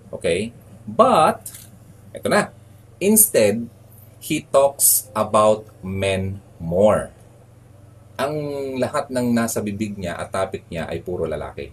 Okay? 0.10 0.50
But, 0.90 1.46
ito 2.18 2.26
na. 2.34 2.50
Instead, 2.98 3.70
he 4.18 4.42
talks 4.50 5.08
about 5.14 5.70
men 5.86 6.42
more. 6.60 7.10
Ang 8.20 8.36
lahat 8.78 9.08
ng 9.08 9.32
nasa 9.32 9.64
bibig 9.64 9.96
niya 9.96 10.20
at 10.20 10.30
topic 10.30 10.68
niya 10.68 10.92
ay 10.92 11.00
puro 11.00 11.24
lalaki. 11.24 11.72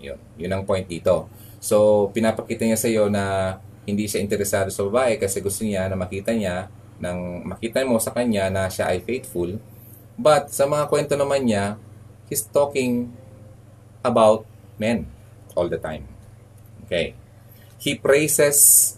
Yun. 0.00 0.18
Yun 0.40 0.52
ang 0.52 0.64
point 0.64 0.88
dito. 0.88 1.28
So, 1.60 2.08
pinapakita 2.12 2.64
niya 2.64 2.80
sa 2.80 2.88
iyo 2.88 3.12
na 3.12 3.56
hindi 3.84 4.08
siya 4.08 4.24
interesado 4.24 4.72
sa 4.72 4.82
babae 4.88 5.20
kasi 5.20 5.38
gusto 5.44 5.62
niya 5.62 5.86
na 5.86 5.94
makita 5.94 6.34
niya 6.34 6.72
nang 6.96 7.44
makita 7.44 7.84
mo 7.84 8.00
sa 8.00 8.12
kanya 8.12 8.48
na 8.48 8.72
siya 8.72 8.88
ay 8.88 9.04
faithful. 9.04 9.60
But 10.16 10.48
sa 10.48 10.64
mga 10.64 10.88
kwento 10.88 11.14
naman 11.14 11.44
niya, 11.44 11.76
he's 12.32 12.48
talking 12.48 13.12
about 14.00 14.48
men 14.80 15.04
all 15.52 15.68
the 15.68 15.76
time. 15.76 16.08
Okay. 16.88 17.12
He 17.76 18.00
praises 18.00 18.96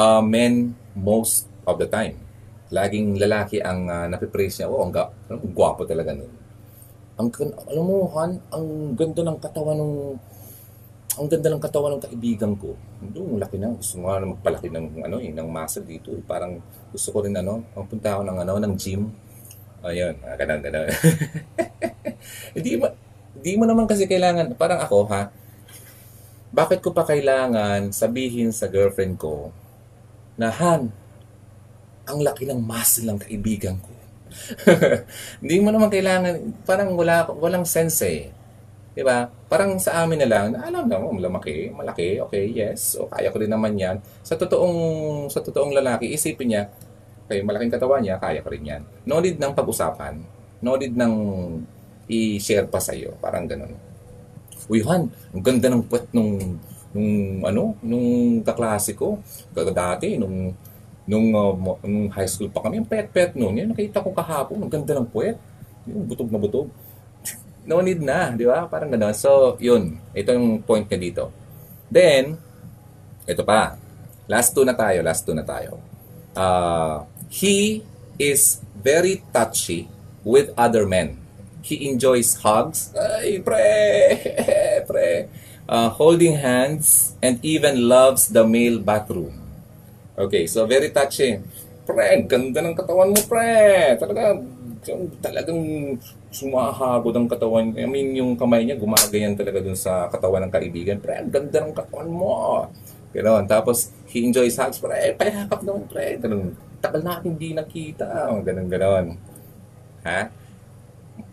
uh, 0.00 0.24
men 0.24 0.80
most 0.96 1.44
of 1.68 1.76
the 1.76 1.86
time. 1.86 2.29
Laging 2.70 3.18
lalaki 3.18 3.58
ang 3.58 3.90
uh, 3.90 4.06
napipraise 4.06 4.62
niya. 4.62 4.70
Oh, 4.70 4.82
ang, 4.86 4.94
ga- 4.94 5.10
ang 5.26 5.42
gwapo 5.50 5.82
talaga 5.86 6.14
nun. 6.14 6.30
Ang, 7.18 7.28
alam 7.68 7.84
mo, 7.84 8.06
Han, 8.14 8.38
ang 8.54 8.66
ganda 8.96 9.20
ng 9.26 9.38
katawan 9.38 9.76
ng 9.76 9.94
ang 11.18 11.26
ganda 11.26 11.50
ng 11.50 11.60
katawan 11.60 11.98
ng 11.98 12.04
kaibigan 12.06 12.54
ko. 12.54 12.78
Doon, 13.02 13.42
laki 13.42 13.58
na. 13.58 13.74
Gusto 13.74 13.98
nga 14.00 14.22
na 14.22 14.30
magpalaki 14.30 14.70
ng, 14.70 15.04
ano, 15.04 15.18
eh, 15.18 15.34
ng 15.34 15.48
muscle 15.50 15.82
dito. 15.82 16.14
Eh. 16.14 16.22
Parang 16.22 16.62
gusto 16.94 17.10
ko 17.10 17.26
rin, 17.26 17.34
ano, 17.34 17.66
ang 17.74 17.84
punta 17.90 18.14
ako 18.14 18.22
ng, 18.24 18.38
ano, 18.46 18.52
ng 18.62 18.74
gym. 18.78 19.10
Ayun, 19.82 20.14
ah, 20.22 20.38
ganun, 20.38 20.62
ganun. 20.62 20.86
Hindi 22.56 22.76
mo, 22.76 22.86
hindi 23.40 23.52
mo 23.56 23.64
naman 23.64 23.88
kasi 23.88 24.04
kailangan, 24.04 24.52
parang 24.60 24.84
ako, 24.84 25.08
ha, 25.08 25.32
bakit 26.50 26.82
ko 26.84 26.92
pa 26.92 27.06
kailangan 27.06 27.94
sabihin 27.94 28.52
sa 28.52 28.68
girlfriend 28.68 29.16
ko 29.16 29.54
na, 30.36 30.52
Han, 30.52 30.92
ang 32.10 32.20
laki 32.20 32.44
ng 32.46 32.60
muscle 32.60 33.06
ng 33.06 33.18
kaibigan 33.22 33.78
ko. 33.78 33.90
Hindi 35.42 35.56
mo 35.62 35.70
naman 35.74 35.90
kailangan, 35.90 36.62
parang 36.66 36.94
wala, 36.94 37.26
walang 37.34 37.66
sense 37.66 38.02
eh. 38.06 38.30
Di 38.90 39.06
ba? 39.06 39.30
Parang 39.46 39.78
sa 39.78 40.02
amin 40.02 40.18
na 40.22 40.28
lang, 40.28 40.46
alam 40.58 40.86
na 40.86 40.98
mo, 40.98 41.14
malaki, 41.14 41.70
malaki, 41.70 42.18
okay, 42.18 42.50
yes, 42.50 42.98
o 42.98 43.06
kaya 43.06 43.30
ko 43.30 43.38
rin 43.38 43.50
naman 43.50 43.78
yan. 43.78 44.02
Sa 44.26 44.34
totoong, 44.34 44.76
sa 45.30 45.42
totoong 45.42 45.74
lalaki, 45.74 46.10
isipin 46.10 46.54
niya, 46.54 46.62
okay, 47.26 47.46
malaking 47.46 47.70
katawan 47.70 48.02
niya, 48.02 48.18
kaya 48.18 48.42
ko 48.42 48.50
rin 48.50 48.66
yan. 48.66 48.82
No 49.06 49.22
need 49.22 49.38
ng 49.38 49.54
pag-usapan. 49.54 50.18
No 50.62 50.74
need 50.74 50.98
ng 50.98 51.14
i-share 52.10 52.66
pa 52.66 52.82
sa'yo. 52.82 53.14
Parang 53.22 53.46
ganun. 53.46 53.78
Uy, 54.66 54.82
Han, 54.82 55.06
ang 55.10 55.42
ganda 55.42 55.70
ng 55.70 55.86
puwet 55.86 56.10
nung, 56.10 56.58
nung, 56.90 57.10
ano, 57.46 57.78
nung 57.86 58.42
kaklase 58.42 58.98
ko. 58.98 59.22
Dati, 59.54 60.18
nung, 60.18 60.50
nung, 61.08 61.32
uh, 61.32 61.54
nung 61.84 62.08
high 62.12 62.28
school 62.28 62.52
pa 62.52 62.64
kami, 62.64 62.80
ang 62.80 62.88
pet-pet 62.88 63.36
nun. 63.36 63.56
Yan, 63.56 63.72
nakita 63.72 64.04
ko 64.04 64.12
kahapon, 64.12 64.60
ang 64.60 64.72
ganda 64.72 64.96
ng 64.96 65.08
puwet. 65.08 65.36
Yung 65.88 66.04
butog 66.08 66.28
na 66.28 66.40
butog 66.40 66.68
no 67.68 67.80
need 67.80 68.00
na, 68.00 68.32
di 68.32 68.48
ba? 68.48 68.64
Parang 68.66 68.88
gano'n. 68.88 69.14
So, 69.14 69.56
yun. 69.60 70.00
Ito 70.16 70.32
yung 70.32 70.64
point 70.64 70.88
niya 70.88 71.00
dito. 71.00 71.24
Then, 71.90 72.38
ito 73.28 73.42
pa. 73.44 73.76
Last 74.30 74.54
two 74.54 74.64
na 74.64 74.74
tayo. 74.74 75.02
Last 75.02 75.26
two 75.26 75.36
na 75.36 75.44
tayo. 75.44 75.82
Uh, 76.32 77.04
he 77.28 77.82
is 78.16 78.62
very 78.78 79.22
touchy 79.34 79.90
with 80.24 80.52
other 80.56 80.86
men. 80.86 81.18
He 81.60 81.88
enjoys 81.88 82.40
hugs. 82.40 82.94
Ay, 82.96 83.42
pre! 83.44 83.68
pre! 84.88 85.28
Uh, 85.70 85.88
holding 85.92 86.40
hands 86.40 87.14
and 87.22 87.38
even 87.44 87.86
loves 87.86 88.32
the 88.32 88.42
male 88.46 88.80
bathroom. 88.80 89.39
Okay, 90.20 90.44
so 90.44 90.68
very 90.68 90.92
touchy. 90.92 91.40
Pre, 91.88 92.28
ganda 92.28 92.60
ng 92.60 92.76
katawan 92.76 93.08
mo, 93.08 93.20
pre! 93.24 93.96
Talaga, 93.96 94.36
talagang 95.24 95.60
sumahagod 96.28 97.16
ang 97.16 97.24
katawan. 97.24 97.72
I 97.72 97.88
mean, 97.88 98.12
yung 98.20 98.36
kamay 98.36 98.68
niya 98.68 98.76
gumagayan 98.76 99.32
talaga 99.32 99.64
dun 99.64 99.80
sa 99.80 100.12
katawan 100.12 100.44
ng 100.44 100.52
kaibigan. 100.52 101.00
Pre, 101.00 101.24
ang 101.24 101.32
ganda 101.32 101.64
ng 101.64 101.72
katawan 101.72 102.10
mo. 102.12 102.68
Ganon. 103.16 103.48
Tapos, 103.48 103.96
he 104.12 104.28
enjoys 104.28 104.60
hugs. 104.60 104.76
Pre, 104.76 105.16
pahakap 105.16 105.64
naman, 105.64 105.88
pre. 105.88 106.20
Ganon. 106.20 106.52
Tagal 106.84 107.00
na 107.00 107.16
hindi 107.24 107.56
nakita. 107.56 108.28
Ganon, 108.44 108.68
ganon. 108.68 109.06
Ha? 110.04 110.28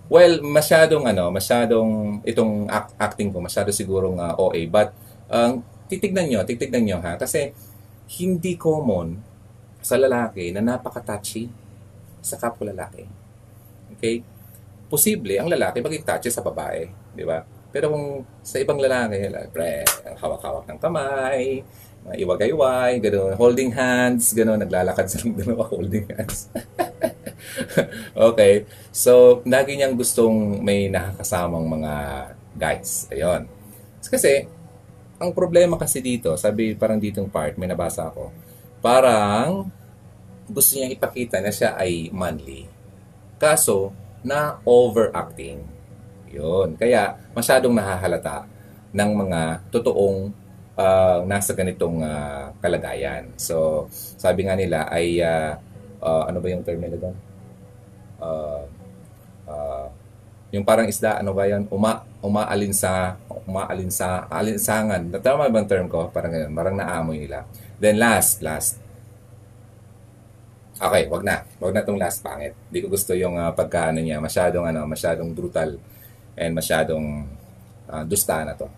Well, 0.08 0.40
masyadong 0.40 1.04
ano, 1.04 1.28
masyadong 1.28 2.24
itong 2.24 2.72
act- 2.72 2.96
acting 2.96 3.36
ko, 3.36 3.44
masyado 3.44 3.68
sigurong 3.76 4.16
uh, 4.16 4.40
OA. 4.40 4.64
But, 4.72 4.96
ang 5.28 5.60
um, 5.60 5.76
titignan 5.92 6.32
nyo, 6.32 6.40
titignan 6.48 6.88
nyo 6.88 6.98
ha. 7.04 7.20
Kasi, 7.20 7.52
hindi 8.16 8.56
common 8.56 9.20
sa 9.84 10.00
lalaki 10.00 10.52
na 10.56 10.64
napaka-touchy 10.64 11.52
sa 12.24 12.40
kapwa 12.40 12.72
lalaki. 12.72 13.04
Okay? 13.96 14.24
Posible 14.88 15.40
ang 15.40 15.52
lalaki 15.52 15.84
maging 15.84 16.08
touchy 16.08 16.32
sa 16.32 16.44
babae, 16.44 16.88
di 17.12 17.28
ba? 17.28 17.44
Pero 17.72 17.92
kung 17.92 18.24
sa 18.40 18.58
ibang 18.64 18.80
lalaki, 18.80 19.28
pre, 19.52 19.84
hawak-hawak 20.18 20.66
ng 20.72 20.80
kamay, 20.80 21.62
iwagay-way, 22.16 23.04
gano'n, 23.04 23.36
holding 23.36 23.76
hands, 23.76 24.32
gano'n, 24.32 24.64
naglalakad 24.64 25.12
silang 25.12 25.36
dalawa 25.44 25.68
holding 25.68 26.08
hands. 26.08 26.48
okay. 28.32 28.64
So, 28.96 29.44
lagi 29.44 29.76
niyang 29.76 30.00
gustong 30.00 30.64
may 30.64 30.88
nakakasamang 30.88 31.68
mga 31.68 31.94
guys. 32.56 33.12
Ayun. 33.12 33.52
Kasi, 34.08 34.48
ang 35.18 35.34
problema 35.34 35.76
kasi 35.78 36.02
dito, 36.02 36.38
sabi 36.38 36.78
parang 36.78 37.02
ditong 37.02 37.30
part, 37.30 37.58
may 37.58 37.66
nabasa 37.66 38.10
ako, 38.10 38.30
parang 38.80 39.70
gusto 40.48 40.78
niya 40.78 40.94
ipakita 40.94 41.42
na 41.42 41.52
siya 41.52 41.76
ay 41.76 42.14
manly. 42.14 42.70
Kaso, 43.38 43.94
na 44.26 44.60
overacting. 44.66 45.62
Yun. 46.32 46.76
Kaya, 46.76 47.18
masyadong 47.32 47.74
nahahalata 47.74 48.46
ng 48.94 49.12
mga 49.14 49.42
totoong 49.72 50.32
uh, 50.78 51.20
nasa 51.26 51.52
ganitong 51.54 52.02
uh, 52.02 52.54
kalagayan. 52.60 53.32
So, 53.36 53.88
sabi 53.92 54.48
nga 54.48 54.56
nila 54.56 54.88
ay, 54.92 55.22
uh, 55.22 55.58
uh, 56.02 56.24
ano 56.30 56.38
ba 56.40 56.48
yung 56.52 56.64
term 56.64 56.82
nila 56.82 56.98
doon? 56.98 57.16
Uh, 58.18 58.64
uh, 59.48 59.88
yung 60.52 60.64
parang 60.64 60.88
isda, 60.88 61.20
ano 61.20 61.36
ba 61.36 61.44
yan? 61.44 61.68
Uma, 61.68 62.08
umaalinsa, 62.24 63.20
umaalinsa, 63.48 64.32
alinsangan. 64.32 65.12
Tama 65.20 65.52
ba 65.52 65.58
ang 65.60 65.68
term 65.68 65.92
ko? 65.92 66.08
Parang 66.08 66.32
ganyan. 66.32 66.56
Parang 66.56 66.76
naamoy 66.76 67.28
nila. 67.28 67.44
Then 67.80 68.00
last, 68.00 68.40
last, 68.40 68.80
Okay, 70.78 71.10
wag 71.10 71.26
na. 71.26 71.42
Wag 71.58 71.74
na 71.74 71.82
tong 71.82 71.98
last 71.98 72.22
pangit. 72.22 72.54
Hindi 72.70 72.86
ko 72.86 72.94
gusto 72.94 73.18
yung 73.18 73.34
uh, 73.34 73.50
pagkaano 73.50 73.98
niya, 73.98 74.22
masyadong 74.22 74.62
ano, 74.62 74.86
masyadong 74.86 75.34
brutal 75.34 75.74
and 76.38 76.54
masyadong 76.54 77.26
uh, 77.90 78.06
dusta 78.06 78.46
na 78.46 78.54
to. 78.54 78.70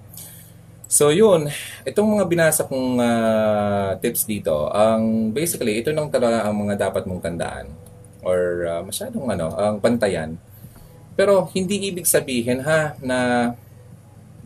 So 0.88 1.12
yun, 1.12 1.52
itong 1.84 2.18
mga 2.18 2.26
binasa 2.32 2.64
kong 2.64 3.04
uh, 3.04 4.00
tips 4.00 4.24
dito, 4.24 4.72
ang 4.72 5.36
basically 5.36 5.84
ito 5.84 5.92
nang 5.92 6.08
talaga 6.08 6.48
ang 6.48 6.56
mga 6.56 6.88
dapat 6.88 7.04
mong 7.04 7.20
tandaan 7.20 7.68
or 8.24 8.64
uh, 8.64 8.82
masyadong 8.82 9.28
ano, 9.28 9.52
ang 9.60 9.84
pantayan. 9.84 10.40
Pero 11.20 11.52
hindi 11.52 11.92
ibig 11.92 12.08
sabihin 12.08 12.64
ha 12.64 12.96
na 13.04 13.52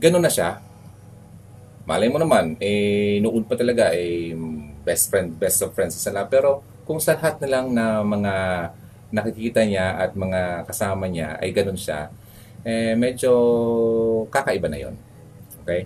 gano'n 0.01 0.25
na 0.25 0.31
siya. 0.33 0.57
Malay 1.85 2.09
mo 2.09 2.17
naman, 2.17 2.57
eh, 2.57 3.21
noon 3.21 3.45
pa 3.45 3.53
talaga, 3.53 3.93
eh, 3.93 4.33
best 4.81 5.13
friend, 5.13 5.37
best 5.37 5.61
of 5.61 5.69
friends 5.77 5.93
sila. 6.01 6.25
Pero 6.25 6.65
kung 6.81 6.97
sa 6.97 7.13
lahat 7.13 7.37
na 7.45 7.49
lang 7.53 7.65
na 7.69 8.01
mga 8.01 8.33
nakikita 9.13 9.61
niya 9.61 10.01
at 10.01 10.17
mga 10.17 10.65
kasama 10.65 11.05
niya 11.05 11.37
ay 11.37 11.53
ganun 11.53 11.77
siya, 11.77 12.09
eh, 12.65 12.97
medyo 12.97 13.31
kakaiba 14.33 14.65
na 14.65 14.81
yon 14.81 14.97
Okay? 15.61 15.85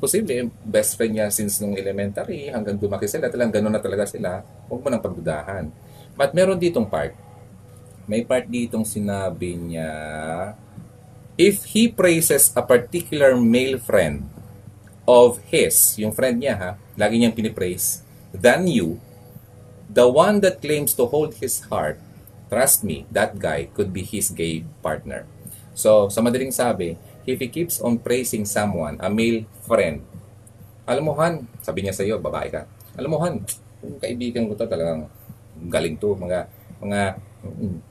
Posible, 0.00 0.48
best 0.64 0.96
friend 0.96 1.20
niya 1.20 1.28
since 1.28 1.60
nung 1.60 1.76
elementary 1.76 2.48
hanggang 2.48 2.80
lumaki 2.80 3.04
sila, 3.04 3.28
talagang 3.28 3.60
ganun 3.60 3.76
na 3.76 3.82
talaga 3.84 4.08
sila. 4.08 4.40
Huwag 4.72 4.80
mo 4.80 4.88
nang 4.88 5.04
pagdudahan. 5.04 5.68
But 6.16 6.32
meron 6.32 6.56
ditong 6.56 6.88
part. 6.88 7.12
May 8.06 8.26
part 8.26 8.50
ditong 8.50 8.86
sinabi 8.86 9.54
niya, 9.54 9.90
if 11.38 11.68
he 11.70 11.86
praises 11.88 12.50
a 12.54 12.62
particular 12.62 13.38
male 13.38 13.78
friend 13.78 14.26
of 15.06 15.38
his, 15.50 15.98
yung 15.98 16.10
friend 16.14 16.42
niya 16.42 16.54
ha, 16.58 16.70
lagi 16.98 17.18
niyang 17.18 17.34
pinipraise, 17.34 18.02
than 18.34 18.66
you, 18.66 18.98
The 19.92 20.08
one 20.08 20.40
that 20.40 20.64
claims 20.64 20.96
to 20.96 21.04
hold 21.04 21.36
his 21.36 21.68
heart, 21.68 22.00
trust 22.48 22.80
me, 22.80 23.04
that 23.12 23.36
guy 23.36 23.68
could 23.76 23.92
be 23.92 24.00
his 24.00 24.32
gay 24.32 24.64
partner. 24.80 25.28
So, 25.76 26.08
sa 26.08 26.24
madaling 26.24 26.48
sabi, 26.48 26.96
if 27.28 27.44
he 27.44 27.48
keeps 27.52 27.76
on 27.76 28.00
praising 28.00 28.48
someone, 28.48 28.96
a 29.04 29.12
male 29.12 29.44
friend, 29.68 30.00
alam 30.88 31.04
mo 31.04 31.12
Han, 31.20 31.44
sabi 31.60 31.84
niya 31.84 31.92
sa 31.92 32.08
iyo, 32.08 32.16
babae 32.16 32.48
ka, 32.48 32.64
alam 32.96 33.10
mo 33.12 33.20
Han, 33.20 33.44
yung 33.84 34.00
kaibigan 34.00 34.48
ko 34.48 34.56
to 34.56 34.64
talagang 34.64 35.12
galing 35.68 36.00
to, 36.00 36.16
mga 36.16 36.48
mga 36.80 37.20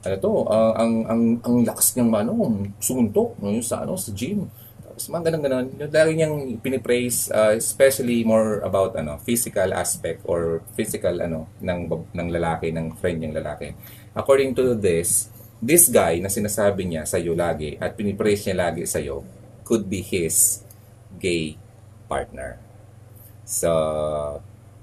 ano 0.02 0.14
to, 0.16 0.32
uh, 0.48 0.72
ang 0.76 1.04
ang 1.06 1.22
ang 1.44 1.56
lakas 1.64 1.92
niyang 1.94 2.12
ano, 2.12 2.32
suntok 2.80 3.36
no, 3.38 3.60
sa 3.60 3.84
ano 3.84 3.94
sa 4.00 4.10
gym. 4.16 4.48
Tapos 4.82 5.08
mga 5.08 5.22
ganun 5.32 5.42
ganun, 5.44 5.66
yung 5.80 5.92
lagi 5.92 6.12
niyang 6.16 6.36
pinipraise 6.60 7.32
uh, 7.32 7.56
especially 7.56 8.24
more 8.24 8.60
about 8.64 8.96
ano, 8.96 9.16
physical 9.20 9.72
aspect 9.72 10.24
or 10.24 10.64
physical 10.76 11.20
ano 11.20 11.48
ng 11.60 11.88
ng 12.12 12.28
lalaki, 12.32 12.72
ng 12.72 12.96
friend 12.96 13.20
niyang 13.20 13.36
lalaki. 13.36 13.72
According 14.12 14.52
to 14.56 14.76
this, 14.76 15.32
this 15.60 15.88
guy 15.88 16.20
na 16.20 16.28
sinasabi 16.28 16.84
niya 16.88 17.08
sa 17.08 17.16
iyo 17.16 17.32
lagi 17.32 17.76
at 17.80 17.96
pinipraise 17.96 18.44
niya 18.48 18.68
lagi 18.68 18.84
sa 18.88 19.00
iyo 19.00 19.24
could 19.64 19.88
be 19.88 20.04
his 20.04 20.60
gay 21.16 21.56
partner. 22.10 22.60
So, 23.46 23.70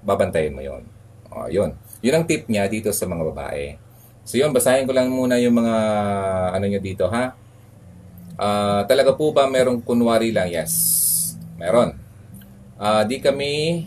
babantayin 0.02 0.54
mo 0.54 0.62
'yon. 0.62 0.82
Oh, 1.30 1.46
'yun. 1.46 1.76
'Yun 2.02 2.14
ang 2.16 2.24
tip 2.26 2.48
niya 2.50 2.66
dito 2.66 2.90
sa 2.90 3.06
mga 3.06 3.22
babae. 3.30 3.89
So, 4.24 4.38
'yun, 4.38 4.52
basahin 4.54 4.86
ko 4.86 4.92
lang 4.92 5.10
muna 5.10 5.40
yung 5.40 5.56
mga 5.56 5.76
ano 6.54 6.64
niya 6.64 6.80
dito, 6.82 7.08
ha? 7.08 7.34
Ah, 8.40 8.88
talaga 8.88 9.12
po 9.12 9.36
ba 9.36 9.44
merong 9.44 9.84
kunwari 9.84 10.32
lang? 10.32 10.48
Yes. 10.48 10.72
Meron. 11.60 11.92
Ah, 12.80 13.04
di 13.04 13.20
kami 13.20 13.84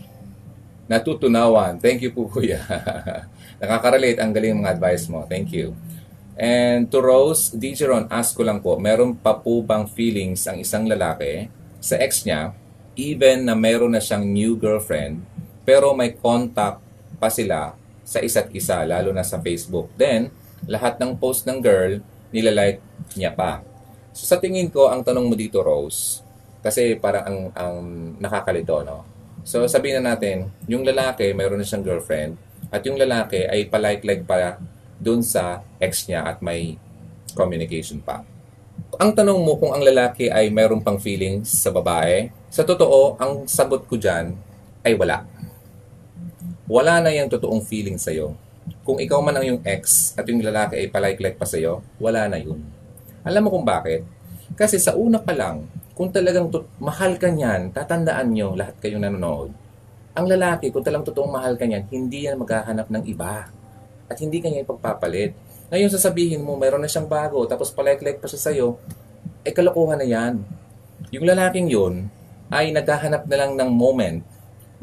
natutunawan. 0.86 1.82
Thank 1.82 2.06
you 2.06 2.14
po, 2.14 2.28
kuya. 2.32 2.62
Nakaka-relate. 3.58 4.22
Ang 4.22 4.30
galing 4.30 4.54
mga 4.62 4.78
advice 4.78 5.10
mo. 5.10 5.26
Thank 5.26 5.50
you. 5.50 5.74
And 6.34 6.90
to 6.90 6.98
Rose, 6.98 7.54
DJ 7.54 7.90
Ron, 7.90 8.06
ask 8.10 8.34
ko 8.34 8.42
lang 8.42 8.58
po, 8.58 8.74
meron 8.74 9.14
pa 9.14 9.38
po 9.38 9.62
bang 9.62 9.86
feelings 9.86 10.42
ang 10.50 10.58
isang 10.58 10.82
lalaki 10.82 11.46
sa 11.78 11.94
ex 12.02 12.26
niya, 12.26 12.50
even 12.98 13.46
na 13.46 13.54
meron 13.54 13.94
na 13.94 14.02
siyang 14.02 14.26
new 14.26 14.58
girlfriend, 14.58 15.22
pero 15.62 15.94
may 15.94 16.10
contact 16.10 16.82
pa 17.22 17.30
sila 17.30 17.78
sa 18.04 18.20
isa't 18.20 18.52
isa, 18.52 18.84
lalo 18.84 19.10
na 19.10 19.24
sa 19.24 19.40
Facebook. 19.40 19.88
Then, 19.96 20.28
lahat 20.68 21.00
ng 21.00 21.16
post 21.16 21.48
ng 21.48 21.58
girl, 21.60 22.00
nilalike 22.30 22.80
niya 23.16 23.32
pa. 23.32 23.64
So 24.14 24.28
sa 24.28 24.38
tingin 24.38 24.70
ko, 24.70 24.92
ang 24.92 25.02
tanong 25.02 25.26
mo 25.26 25.34
dito, 25.34 25.64
Rose, 25.64 26.22
kasi 26.62 26.94
parang 26.96 27.24
ang, 27.24 27.38
ang 27.56 27.76
nakakalito, 28.22 28.84
no? 28.86 29.02
So 29.44 29.66
sabihin 29.68 30.00
na 30.00 30.14
natin, 30.14 30.48
yung 30.70 30.86
lalaki, 30.86 31.34
mayroon 31.34 31.60
na 31.60 31.66
siyang 31.66 31.84
girlfriend, 31.84 32.38
at 32.72 32.80
yung 32.86 32.96
lalaki 32.96 33.44
ay 33.44 33.68
palike-like 33.68 34.24
pa 34.24 34.56
dun 34.96 35.20
sa 35.20 35.60
ex 35.82 36.08
niya 36.08 36.24
at 36.24 36.40
may 36.40 36.80
communication 37.36 38.00
pa. 38.00 38.24
Ang 38.98 39.10
tanong 39.12 39.42
mo 39.42 39.58
kung 39.58 39.74
ang 39.74 39.82
lalaki 39.82 40.30
ay 40.30 40.48
mayroon 40.54 40.80
pang 40.80 40.98
feelings 40.98 41.50
sa 41.50 41.74
babae, 41.74 42.30
sa 42.48 42.62
totoo, 42.62 43.18
ang 43.18 43.44
sagot 43.50 43.84
ko 43.90 43.98
dyan 43.98 44.34
ay 44.86 44.94
wala. 44.94 45.26
Wala 46.64 47.04
na 47.04 47.12
yung 47.12 47.28
totoong 47.28 47.60
feeling 47.60 48.00
sa'yo. 48.00 48.32
Kung 48.88 48.96
ikaw 48.96 49.20
man 49.20 49.36
ang 49.36 49.44
yung 49.44 49.60
ex 49.68 50.16
at 50.16 50.24
yung 50.24 50.40
lalaki 50.40 50.80
ay 50.80 50.88
palike-like 50.88 51.36
pa 51.36 51.44
sa'yo, 51.44 51.84
wala 52.00 52.24
na 52.24 52.40
yun. 52.40 52.64
Alam 53.20 53.48
mo 53.48 53.48
kung 53.52 53.68
bakit? 53.68 54.00
Kasi 54.56 54.80
sa 54.80 54.96
una 54.96 55.20
pa 55.20 55.36
lang, 55.36 55.68
kung 55.92 56.08
talagang 56.08 56.48
to- 56.48 56.64
mahal 56.80 57.20
ka 57.20 57.28
niyan, 57.28 57.68
tatandaan 57.76 58.32
nyo, 58.32 58.56
lahat 58.56 58.80
kayong 58.80 59.04
nanonood, 59.04 59.52
ang 60.16 60.24
lalaki, 60.24 60.72
kung 60.72 60.80
talagang 60.80 61.10
totoong 61.10 61.36
mahal 61.36 61.58
ka 61.58 61.68
niyan, 61.68 61.84
hindi 61.90 62.24
yan 62.24 62.40
maghahanap 62.40 62.86
ng 62.88 63.02
iba. 63.12 63.50
At 64.08 64.16
hindi 64.22 64.40
kanya 64.40 64.62
ipagpapalit. 64.62 65.36
Ngayon 65.68 65.90
sasabihin 65.90 66.40
mo, 66.40 66.56
mayroon 66.56 66.80
na 66.80 66.88
siyang 66.88 67.10
bago, 67.10 67.44
tapos 67.44 67.74
palike-like 67.74 68.22
pa 68.22 68.30
siya 68.30 68.40
sa'yo, 68.40 68.80
eh 69.44 69.52
kalokohan 69.52 70.00
na 70.00 70.06
yan. 70.08 70.40
Yung 71.12 71.28
lalaking 71.28 71.68
yun, 71.68 72.08
ay 72.48 72.70
naghahanap 72.70 73.28
na 73.28 73.36
lang 73.36 73.52
ng 73.58 73.70
moment. 73.74 74.22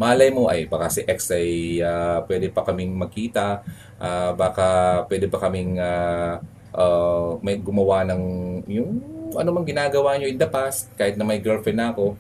Malay 0.02 0.34
mo 0.34 0.50
ay 0.50 0.66
baka 0.66 0.90
si 0.90 1.06
ex 1.06 1.30
ay 1.30 1.78
ah, 1.86 2.26
pwede 2.26 2.50
pa 2.50 2.66
kaming 2.66 2.98
magkita, 2.98 3.62
ah, 4.02 4.34
baka 4.34 5.06
pwede 5.06 5.30
pa 5.30 5.38
kaming 5.38 5.78
ah, 5.78 6.42
ah, 6.74 7.38
may 7.46 7.62
gumawa 7.62 8.02
ng 8.10 8.24
yung 8.66 8.92
ano 9.38 9.50
mang 9.54 9.68
ginagawa 9.70 10.18
nyo 10.18 10.26
in 10.26 10.42
the 10.42 10.50
past, 10.50 10.90
kahit 10.98 11.22
na 11.22 11.24
may 11.24 11.38
girlfriend 11.38 11.78
na 11.78 11.94
ako. 11.94 12.18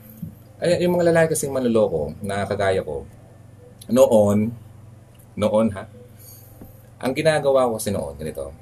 Ay, 0.61 0.85
yung 0.85 0.93
mga 0.93 1.09
lalaki 1.09 1.33
kasing 1.33 1.49
manloloko 1.49 2.13
na 2.21 2.45
kagaya 2.45 2.85
ko, 2.85 3.01
noon, 3.89 4.53
noon 5.33 5.67
ha, 5.73 5.89
ang 7.01 7.17
ginagawa 7.17 7.65
ko 7.65 7.81
kasi 7.81 7.89
noon, 7.89 8.13
ganito. 8.13 8.53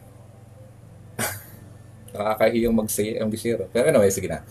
Nakakahiyang 2.15 2.71
mag-say 2.71 3.19
ang 3.19 3.27
bisiro. 3.27 3.67
Pero 3.75 3.91
anyway, 3.91 4.07
sige 4.07 4.31
na. 4.31 4.47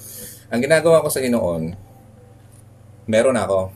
Ang 0.52 0.60
ginagawa 0.60 1.00
ko 1.00 1.08
sa 1.08 1.24
noon, 1.24 1.72
meron 3.08 3.40
ako. 3.40 3.72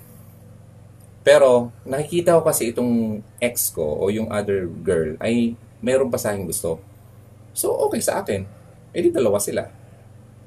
Pero 1.23 1.71
nakikita 1.87 2.35
ko 2.39 2.43
kasi 2.43 2.75
itong 2.75 3.23
ex 3.39 3.71
ko 3.71 3.83
o 3.83 4.11
yung 4.11 4.27
other 4.27 4.67
girl 4.83 5.15
ay 5.23 5.55
meron 5.79 6.11
pa 6.11 6.19
sa 6.19 6.35
akin 6.35 6.47
gusto. 6.47 6.83
So 7.55 7.71
okay 7.87 8.03
sa 8.03 8.23
akin. 8.23 8.43
Eh 8.91 9.01
di 9.01 9.15
dalawa 9.15 9.39
sila. 9.39 9.63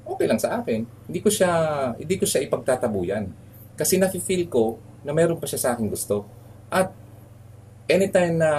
Okay 0.06 0.28
lang 0.28 0.38
sa 0.38 0.60
akin. 0.60 0.84
Hindi 1.08 1.20
ko 1.24 1.32
siya 1.32 1.52
hindi 1.96 2.16
ko 2.20 2.28
siya 2.28 2.44
ipagtatabuyan. 2.44 3.32
Kasi 3.80 3.96
nafi-feel 4.00 4.52
ko 4.52 4.80
na 5.08 5.16
meron 5.16 5.40
pa 5.40 5.48
siya 5.48 5.60
sa 5.60 5.70
akin 5.76 5.88
gusto. 5.88 6.28
At 6.68 6.92
anytime 7.88 8.36
na 8.36 8.52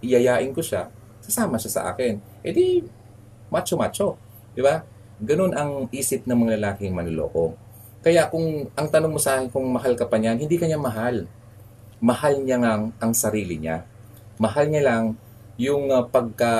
iyayain 0.00 0.54
ko 0.54 0.64
siya, 0.64 0.88
sasama 1.20 1.60
siya 1.60 1.72
sa 1.72 1.82
akin. 1.92 2.16
Eh 2.40 2.52
di 2.54 2.80
macho-macho. 3.52 4.16
Di 4.56 4.64
ba? 4.64 4.80
Ganun 5.18 5.52
ang 5.52 5.90
isip 5.90 6.24
ng 6.24 6.38
mga 6.46 6.62
lalaking 6.62 6.94
manloloko. 6.94 7.58
Kaya 7.98 8.30
kung 8.30 8.70
ang 8.78 8.88
tanong 8.88 9.12
mo 9.12 9.20
sa 9.20 9.36
akin 9.36 9.50
kung 9.50 9.66
mahal 9.66 9.98
ka 9.98 10.06
pa 10.06 10.16
niyan, 10.16 10.38
hindi 10.38 10.54
kanya 10.56 10.78
mahal. 10.78 11.26
Mahal 11.98 12.46
niya 12.46 12.62
nga 12.62 12.72
ang 13.02 13.12
sarili 13.14 13.58
niya. 13.58 13.82
Mahal 14.38 14.70
niya 14.70 14.82
lang 14.86 15.04
yung 15.58 15.90
uh, 15.90 16.06
pagka 16.06 16.52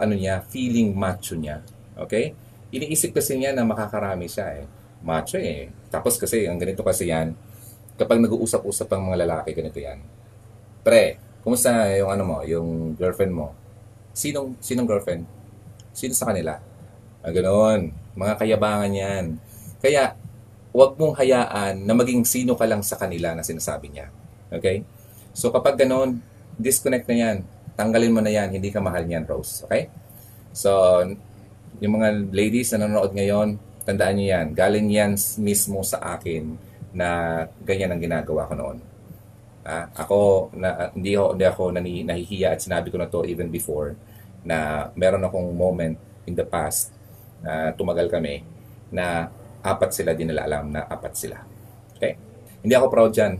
ano 0.00 0.16
niya, 0.16 0.40
feeling 0.48 0.96
macho 0.96 1.36
niya. 1.36 1.60
Okay? 1.94 2.32
Iniisip 2.72 3.12
kasi 3.12 3.36
niya 3.36 3.52
na 3.52 3.68
makakarami 3.68 4.24
siya 4.24 4.64
eh. 4.64 4.64
Macho 5.04 5.36
eh. 5.36 5.68
Tapos 5.92 6.16
kasi 6.16 6.48
ang 6.48 6.56
ganito 6.56 6.80
kasi 6.80 7.12
yan, 7.12 7.36
kapag 8.00 8.24
nag-uusap-usap 8.24 8.88
ang 8.96 9.12
mga 9.12 9.28
lalaki, 9.28 9.52
ganito 9.52 9.76
yan. 9.76 10.00
Pre, 10.80 11.20
kumusta 11.44 11.92
yung 12.00 12.08
ano 12.08 12.22
mo, 12.24 12.38
yung 12.48 12.96
girlfriend 12.96 13.36
mo? 13.36 13.52
Sinong 14.16 14.56
sinong 14.64 14.88
girlfriend? 14.88 15.28
Sino 15.92 16.16
sa 16.16 16.32
kanila? 16.32 16.56
Ah, 17.20 17.34
ganoon. 17.34 17.92
Mga 18.16 18.34
kayabangan 18.40 18.92
yan. 18.94 19.24
Kaya, 19.84 20.16
huwag 20.72 20.96
mong 20.96 21.18
hayaan 21.20 21.84
na 21.84 21.92
maging 21.92 22.24
sino 22.24 22.54
ka 22.56 22.64
lang 22.64 22.80
sa 22.80 22.96
kanila 22.96 23.34
na 23.34 23.44
sinasabi 23.44 23.92
niya. 23.92 24.08
Okay? 24.52 24.84
So, 25.36 25.52
kapag 25.52 25.78
ganoon, 25.80 26.20
disconnect 26.58 27.06
na 27.08 27.16
yan. 27.16 27.36
Tanggalin 27.78 28.12
mo 28.12 28.20
na 28.20 28.32
yan. 28.32 28.50
Hindi 28.50 28.74
ka 28.74 28.82
mahal 28.82 29.06
niyan, 29.06 29.24
Rose. 29.28 29.64
Okay? 29.64 29.92
So, 30.50 30.70
yung 31.78 31.94
mga 32.00 32.32
ladies 32.34 32.74
na 32.74 32.86
nanonood 32.86 33.14
ngayon, 33.14 33.60
tandaan 33.86 34.18
niyo 34.18 34.26
yan. 34.34 34.46
Galing 34.52 34.88
yan 34.90 35.12
mismo 35.40 35.80
sa 35.86 36.18
akin 36.18 36.58
na 36.92 37.08
ganyan 37.62 37.94
ang 37.94 38.02
ginagawa 38.02 38.48
ko 38.50 38.54
noon. 38.56 38.78
Ah, 39.68 39.88
ako 39.92 40.48
na 40.56 40.92
hindi 40.96 41.12
ako 41.12 41.28
hindi 41.36 41.44
ako 41.44 41.62
nani, 41.76 41.92
nahihiya 42.00 42.56
at 42.56 42.60
sinabi 42.64 42.88
ko 42.88 42.96
na 42.96 43.04
to 43.04 43.20
even 43.28 43.52
before 43.52 43.92
na 44.40 44.88
meron 44.96 45.20
akong 45.20 45.52
moment 45.52 46.00
in 46.24 46.32
the 46.32 46.46
past 46.46 46.88
na 47.44 47.76
tumagal 47.76 48.08
kami 48.08 48.40
na 48.88 49.28
apat 49.60 49.92
sila 49.92 50.16
din 50.16 50.32
nila 50.32 50.48
alam 50.48 50.72
na 50.72 50.88
apat 50.88 51.12
sila. 51.12 51.44
Okay? 51.96 52.16
Hindi 52.64 52.74
ako 52.74 52.86
proud 52.88 53.12
diyan. 53.12 53.32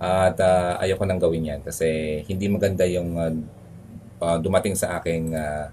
At 0.00 0.40
uh, 0.40 0.80
ayoko 0.80 1.04
nang 1.04 1.20
gawin 1.20 1.44
yan 1.44 1.60
kasi 1.60 2.20
hindi 2.24 2.48
maganda 2.48 2.88
yung 2.88 3.20
uh, 3.20 4.38
dumating 4.40 4.72
sa 4.72 4.96
aking 4.96 5.36
uh, 5.36 5.68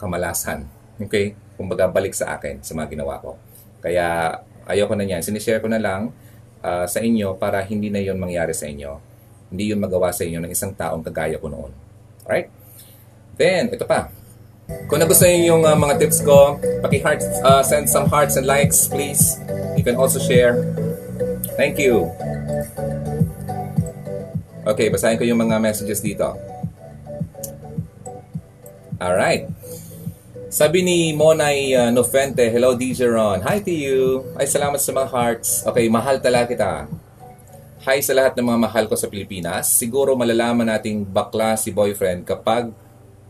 kamalasan. 0.00 0.64
Okay? 0.96 1.36
Kumbaga 1.60 1.86
balik 1.92 2.16
sa 2.16 2.40
akin 2.40 2.64
sa 2.64 2.72
mga 2.72 2.96
ginawa 2.96 3.20
ko. 3.20 3.36
Kaya 3.84 4.40
ayoko 4.64 4.96
na 4.96 5.04
yan. 5.04 5.20
Sinishare 5.20 5.60
ko 5.60 5.68
na 5.68 5.76
lang 5.76 6.16
uh, 6.64 6.88
sa 6.88 7.04
inyo 7.04 7.36
para 7.36 7.60
hindi 7.60 7.92
na 7.92 8.00
yon 8.00 8.16
mangyari 8.16 8.56
sa 8.56 8.64
inyo 8.64 9.12
hindi 9.52 9.68
yun 9.68 9.84
magawa 9.84 10.08
sa 10.08 10.24
inyo 10.24 10.40
ng 10.40 10.48
isang 10.48 10.72
taong 10.72 11.04
kagaya 11.04 11.36
ko 11.36 11.52
noon. 11.52 11.68
Alright? 12.24 12.48
Then, 13.36 13.68
ito 13.68 13.84
pa. 13.84 14.08
Kung 14.88 14.96
nagustuhan 14.96 15.44
yung 15.44 15.68
uh, 15.68 15.76
mga 15.76 16.00
tips 16.00 16.24
ko, 16.24 16.56
paki-heart, 16.80 17.20
uh, 17.44 17.60
send 17.60 17.84
some 17.84 18.08
hearts 18.08 18.40
and 18.40 18.48
likes, 18.48 18.88
please. 18.88 19.36
You 19.76 19.84
can 19.84 20.00
also 20.00 20.16
share. 20.16 20.56
Thank 21.60 21.76
you. 21.76 22.08
Okay, 24.62 24.94
basahin 24.94 25.18
ko 25.18 25.26
yung 25.26 25.42
mga 25.42 25.58
messages 25.58 25.98
dito. 25.98 26.38
Alright. 29.02 29.50
Sabi 30.46 30.86
ni 30.86 31.10
Monay 31.10 31.74
uh, 31.74 31.90
Nofente, 31.90 32.46
Hello 32.46 32.78
DJ 32.78 33.10
Ron. 33.10 33.42
Hi 33.42 33.58
to 33.58 33.74
you. 33.74 34.22
Ay, 34.38 34.46
salamat 34.46 34.78
sa 34.78 34.94
mga 34.94 35.10
hearts. 35.10 35.66
Okay, 35.66 35.90
mahal 35.90 36.22
talaga 36.22 36.46
kita. 36.54 36.72
Hi 37.82 37.98
sa 38.06 38.14
lahat 38.14 38.38
ng 38.38 38.46
mga 38.46 38.60
mahal 38.62 38.84
ko 38.86 38.94
sa 38.94 39.10
Pilipinas. 39.10 39.66
Siguro 39.74 40.14
malalaman 40.14 40.70
nating 40.70 41.02
bakla 41.10 41.58
si 41.58 41.74
boyfriend 41.74 42.22
kapag 42.22 42.70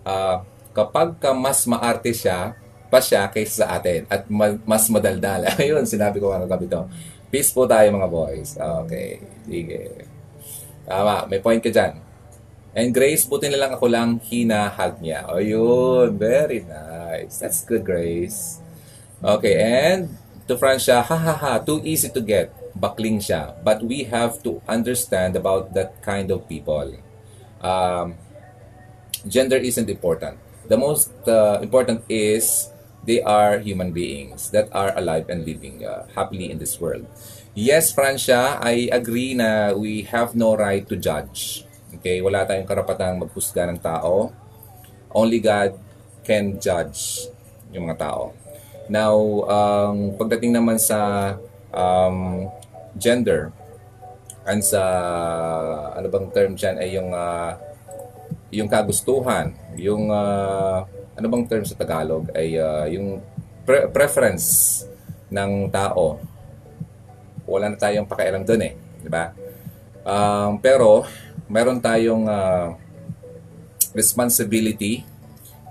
uh, 0.04 0.44
kapag 0.76 1.16
ka 1.16 1.32
mas 1.32 1.64
maarte 1.64 2.12
siya 2.12 2.52
pa 2.92 3.00
siya 3.00 3.24
kaysa 3.32 3.64
sa 3.64 3.80
atin 3.80 4.04
at 4.12 4.28
ma- 4.28 4.60
mas 4.68 4.84
madaldal. 4.92 5.48
Ayun, 5.56 5.88
sinabi 5.88 6.20
ko 6.20 6.28
nga 6.28 6.44
kagabi 6.44 6.68
to. 6.68 6.84
Peace 7.32 7.48
po 7.56 7.64
tayo 7.64 7.88
mga 7.88 8.12
boys. 8.12 8.60
Okay, 8.84 9.24
sige. 9.48 10.11
Tama, 10.86 11.26
may 11.30 11.38
point 11.38 11.62
ka 11.62 11.70
dyan. 11.70 12.02
And 12.72 12.88
Grace, 12.88 13.28
buti 13.28 13.52
na 13.52 13.60
lang 13.60 13.72
ako 13.76 13.84
lang 13.84 14.16
hinahag 14.16 14.96
niya. 15.04 15.28
Ayun, 15.28 16.16
very 16.16 16.64
nice. 16.64 17.36
That's 17.36 17.60
good, 17.68 17.84
Grace. 17.84 18.64
Okay, 19.20 19.60
and 19.60 20.08
to 20.48 20.56
Francia, 20.56 21.04
ha 21.04 21.16
ha 21.16 21.34
ha, 21.36 21.52
too 21.60 21.84
easy 21.84 22.08
to 22.08 22.24
get 22.24 22.50
bakling 22.72 23.20
siya. 23.20 23.54
But 23.60 23.84
we 23.84 24.08
have 24.08 24.40
to 24.48 24.64
understand 24.64 25.36
about 25.36 25.76
that 25.76 26.00
kind 26.00 26.32
of 26.32 26.48
people. 26.48 26.96
Um, 27.60 28.16
gender 29.28 29.60
isn't 29.60 29.86
important. 29.86 30.40
The 30.66 30.80
most 30.80 31.12
uh, 31.28 31.60
important 31.60 32.08
is 32.08 32.72
they 33.04 33.20
are 33.20 33.58
human 33.58 33.92
beings 33.92 34.50
that 34.50 34.72
are 34.72 34.96
alive 34.96 35.28
and 35.28 35.44
living 35.44 35.84
uh, 35.84 36.06
happily 36.14 36.50
in 36.50 36.58
this 36.58 36.80
world. 36.80 37.06
Yes, 37.52 37.92
Francia, 37.92 38.56
I 38.64 38.88
agree 38.88 39.36
na 39.36 39.76
we 39.76 40.08
have 40.08 40.32
no 40.32 40.56
right 40.56 40.88
to 40.88 40.96
judge. 40.96 41.68
Okay, 42.00 42.24
wala 42.24 42.48
tayong 42.48 42.64
karapatang 42.64 43.20
maghusga 43.20 43.68
ng 43.68 43.76
tao. 43.76 44.32
Only 45.12 45.36
God 45.36 45.76
can 46.24 46.56
judge 46.56 47.28
yung 47.68 47.92
mga 47.92 48.08
tao. 48.08 48.32
Now, 48.88 49.20
ang 49.52 50.16
pagdating 50.16 50.56
naman 50.56 50.80
sa 50.80 51.36
um, 51.76 52.48
gender, 52.96 53.52
and 54.48 54.64
sa 54.64 54.80
ano 55.92 56.08
bang 56.08 56.26
term 56.32 56.56
diyan 56.56 56.76
ay 56.80 56.88
yung 56.96 57.12
uh, 57.12 57.52
yung 58.48 58.68
kagustuhan, 58.72 59.52
yung 59.76 60.08
uh, 60.08 60.88
ano 60.88 61.26
bang 61.28 61.44
term 61.44 61.68
sa 61.68 61.76
Tagalog 61.76 62.32
ay 62.32 62.56
uh, 62.56 62.88
yung 62.88 63.20
pre- 63.68 63.92
preference 63.92 64.80
ng 65.28 65.68
tao. 65.68 66.31
Wala 67.52 67.68
na 67.68 67.76
tayong 67.76 68.08
pakialam 68.08 68.48
doon 68.48 68.62
eh, 68.64 68.74
di 69.04 69.10
ba? 69.12 69.36
Um, 70.02 70.56
pero 70.58 71.04
meron 71.52 71.78
tayong 71.78 72.24
uh, 72.24 72.74
responsibility 73.92 75.04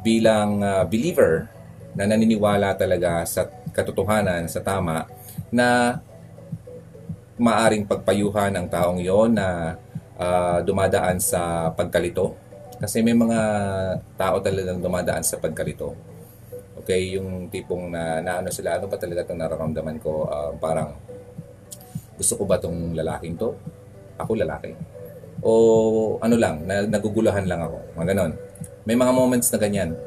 bilang 0.05 0.61
uh, 0.61 0.85
believer 0.85 1.49
na 1.97 2.05
naniniwala 2.07 2.77
talaga 2.77 3.25
sa 3.25 3.49
katotohanan, 3.73 4.47
sa 4.47 4.61
tama, 4.63 5.09
na 5.51 5.99
maaring 7.41 7.89
pagpayuhan 7.89 8.53
ng 8.53 8.67
taong 8.69 9.01
yon 9.01 9.33
na 9.35 9.75
uh, 10.15 10.61
dumadaan 10.61 11.17
sa 11.17 11.73
pagkalito. 11.73 12.37
Kasi 12.81 13.01
may 13.05 13.13
mga 13.13 13.39
tao 14.17 14.41
talagang 14.41 14.81
dumadaan 14.81 15.21
sa 15.21 15.37
pagkalito. 15.37 15.93
Okay, 16.81 17.13
yung 17.13 17.45
tipong 17.53 17.93
na, 17.93 18.21
na 18.25 18.41
ano 18.41 18.49
sila, 18.49 18.81
ano 18.81 18.89
ba 18.89 18.97
talaga 18.97 19.21
itong 19.21 19.37
nararamdaman 19.37 20.01
ko? 20.01 20.25
Uh, 20.25 20.57
parang, 20.57 20.97
gusto 22.21 22.37
ko 22.37 22.45
ba 22.45 22.61
itong 22.61 22.93
lalaking 22.93 23.33
to? 23.33 23.57
Ako 24.21 24.37
lalaki. 24.37 24.77
O 25.41 25.51
ano 26.21 26.37
lang, 26.37 26.69
na, 26.69 26.85
nagugulahan 26.85 27.49
lang 27.49 27.65
ako. 27.65 27.97
Mga 27.97 28.07
ganon. 28.13 28.31
May 28.85 28.93
mga 28.93 29.09
moments 29.09 29.49
na 29.49 29.57
ganyan. 29.57 29.97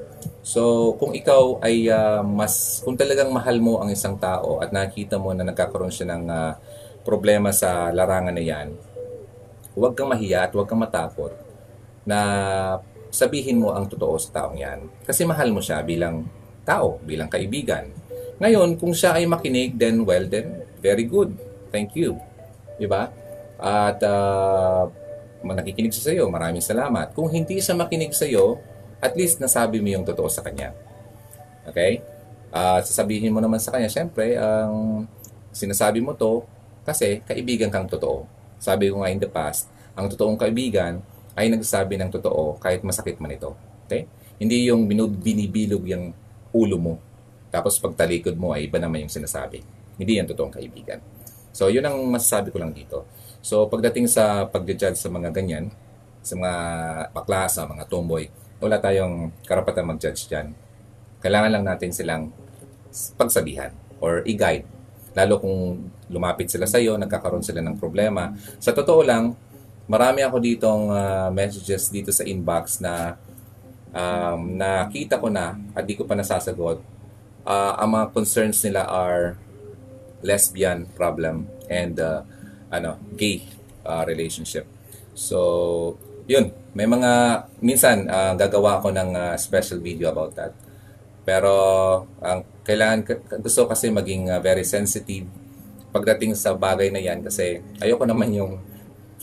So, 0.46 0.94
kung 1.02 1.10
ikaw 1.10 1.58
ay 1.58 1.90
uh, 1.90 2.22
mas, 2.22 2.80
kung 2.86 2.94
talagang 2.94 3.34
mahal 3.34 3.58
mo 3.58 3.82
ang 3.82 3.90
isang 3.90 4.14
tao 4.14 4.62
at 4.62 4.70
nakita 4.70 5.18
mo 5.18 5.34
na 5.34 5.42
nagkakaroon 5.42 5.90
siya 5.90 6.14
ng 6.14 6.24
uh, 6.30 6.52
problema 7.02 7.50
sa 7.50 7.90
larangan 7.90 8.32
na 8.32 8.44
yan, 8.44 8.78
huwag 9.74 9.98
kang 9.98 10.08
mahiya 10.08 10.46
at 10.46 10.54
huwag 10.54 10.70
kang 10.70 10.80
matakot 10.80 11.34
na 12.06 12.18
sabihin 13.10 13.58
mo 13.58 13.74
ang 13.74 13.90
totoo 13.90 14.14
sa 14.22 14.30
taong 14.42 14.56
yan. 14.56 14.86
Kasi 15.02 15.26
mahal 15.26 15.50
mo 15.50 15.58
siya 15.58 15.82
bilang 15.82 16.24
tao, 16.62 17.02
bilang 17.02 17.26
kaibigan. 17.26 17.90
Ngayon, 18.38 18.78
kung 18.78 18.94
siya 18.94 19.18
ay 19.18 19.26
makinig, 19.26 19.74
then 19.74 20.02
well, 20.06 20.24
then 20.26 20.62
very 20.78 21.06
good. 21.06 21.34
Thank 21.74 21.98
you. 21.98 22.22
Diba? 22.78 23.10
At 23.58 23.98
uh, 24.06 24.86
nakikinig 25.42 25.90
siya 25.90 26.14
sa 26.14 26.30
maraming 26.30 26.62
salamat. 26.62 27.10
Kung 27.18 27.26
hindi 27.34 27.58
siya 27.58 27.74
makinig 27.74 28.14
sa 28.14 28.30
iyo, 28.30 28.62
at 29.02 29.18
least 29.18 29.42
nasabi 29.42 29.82
mo 29.82 29.90
yung 29.90 30.06
totoo 30.06 30.30
sa 30.30 30.46
kanya. 30.46 30.70
Okay? 31.66 31.98
Uh, 32.54 32.78
sasabihin 32.78 33.34
mo 33.34 33.42
naman 33.42 33.58
sa 33.58 33.74
kanya, 33.74 33.90
syempre, 33.90 34.38
ang 34.38 35.10
sinasabi 35.50 35.98
mo 35.98 36.14
to 36.14 36.46
kasi 36.86 37.26
kaibigan 37.26 37.74
kang 37.74 37.90
totoo. 37.90 38.22
Sabi 38.62 38.94
ko 38.94 39.02
nga 39.02 39.10
in 39.10 39.18
the 39.18 39.26
past, 39.26 39.66
ang 39.98 40.06
totoong 40.06 40.38
kaibigan 40.38 41.02
ay 41.34 41.50
nagsasabi 41.50 41.98
ng 41.98 42.14
totoo 42.14 42.54
kahit 42.62 42.86
masakit 42.86 43.18
man 43.18 43.34
ito. 43.34 43.50
Okay? 43.90 44.06
Hindi 44.38 44.70
yung 44.70 44.86
binibilog 45.18 45.82
yung 45.90 46.14
ulo 46.54 46.76
mo. 46.78 46.94
Tapos 47.50 47.82
pagtalikod 47.82 48.38
mo 48.38 48.54
ay 48.54 48.70
iba 48.70 48.78
naman 48.78 49.06
yung 49.06 49.10
sinasabi. 49.10 49.58
Hindi 49.98 50.22
yan 50.22 50.30
totoong 50.30 50.54
kaibigan. 50.54 51.02
So, 51.54 51.70
yun 51.70 51.86
ang 51.86 51.96
masasabi 52.10 52.50
ko 52.50 52.58
lang 52.58 52.74
dito. 52.74 53.06
So, 53.38 53.70
pagdating 53.70 54.10
sa 54.10 54.44
pag-judge 54.50 54.98
sa 54.98 55.06
mga 55.06 55.30
ganyan, 55.30 55.70
sa 56.20 56.34
mga 56.34 56.52
bakla, 57.14 57.46
sa 57.46 57.64
mga 57.64 57.86
tomboy, 57.86 58.26
wala 58.58 58.82
tayong 58.82 59.30
karapatan 59.46 59.86
mag-judge 59.86 60.26
dyan. 60.26 60.50
Kailangan 61.22 61.50
lang 61.54 61.64
natin 61.64 61.94
silang 61.94 62.34
pagsabihan 63.14 63.70
or 64.02 64.26
i-guide 64.26 64.66
Lalo 65.14 65.38
kung 65.38 65.86
lumapit 66.10 66.50
sila 66.50 66.66
sa 66.66 66.82
iyo, 66.82 66.98
nagkakaroon 66.98 67.46
sila 67.46 67.62
ng 67.62 67.78
problema. 67.78 68.34
Sa 68.58 68.74
totoo 68.74 69.06
lang, 69.06 69.38
marami 69.86 70.26
ako 70.26 70.36
ditong 70.42 70.90
uh, 70.90 71.30
messages 71.30 71.86
dito 71.88 72.10
sa 72.10 72.26
inbox 72.26 72.82
na 72.82 73.14
um, 73.94 74.58
nakita 74.58 75.22
ko 75.22 75.30
na 75.30 75.54
at 75.70 75.86
di 75.86 75.94
ko 75.94 76.02
pa 76.02 76.18
nasasagot. 76.18 76.82
Uh, 77.46 77.72
ang 77.78 77.94
mga 77.94 78.06
concerns 78.10 78.58
nila 78.66 78.90
are 78.90 79.38
lesbian 80.24 80.88
problem 80.96 81.46
and 81.68 82.00
uh, 82.00 82.24
ano 82.72 82.96
gay 83.14 83.44
uh, 83.84 84.02
relationship. 84.08 84.64
So, 85.14 85.94
yun. 86.26 86.50
May 86.74 86.90
mga, 86.90 87.44
minsan, 87.62 88.10
uh, 88.10 88.34
gagawa 88.34 88.82
ako 88.82 88.90
ng 88.90 89.14
uh, 89.14 89.36
special 89.38 89.78
video 89.78 90.10
about 90.10 90.34
that. 90.34 90.50
Pero 91.22 91.54
ang 92.18 92.42
kailangan 92.66 93.06
gusto 93.38 93.70
kasi 93.70 93.94
maging 93.94 94.32
uh, 94.32 94.42
very 94.42 94.66
sensitive 94.66 95.24
pagdating 95.94 96.34
sa 96.34 96.58
bagay 96.58 96.90
na 96.90 96.98
'yan 96.98 97.22
kasi 97.22 97.62
ayoko 97.78 98.02
naman 98.02 98.34
yung 98.34 98.58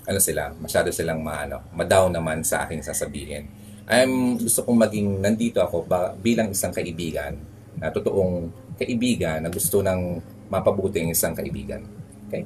ano 0.02 0.20
sila, 0.24 0.50
masyado 0.58 0.90
silang 0.90 1.22
maano, 1.22 1.62
ma-down 1.76 2.16
naman 2.16 2.42
sa 2.42 2.66
aking 2.66 2.82
sasabihin. 2.82 3.46
I'm 3.86 4.40
gusto 4.40 4.66
kong 4.66 4.80
maging 4.80 5.22
nandito 5.22 5.62
ako 5.62 5.86
ba, 5.86 6.16
bilang 6.16 6.50
isang 6.50 6.74
kaibigan, 6.74 7.38
na 7.78 7.94
totoong 7.94 8.50
kaibigan 8.80 9.44
na 9.46 9.52
gusto 9.54 9.84
ng 9.84 10.18
mapabuti 10.52 11.00
ang 11.00 11.16
isang 11.16 11.32
kaibigan. 11.32 11.88
Okay? 12.28 12.44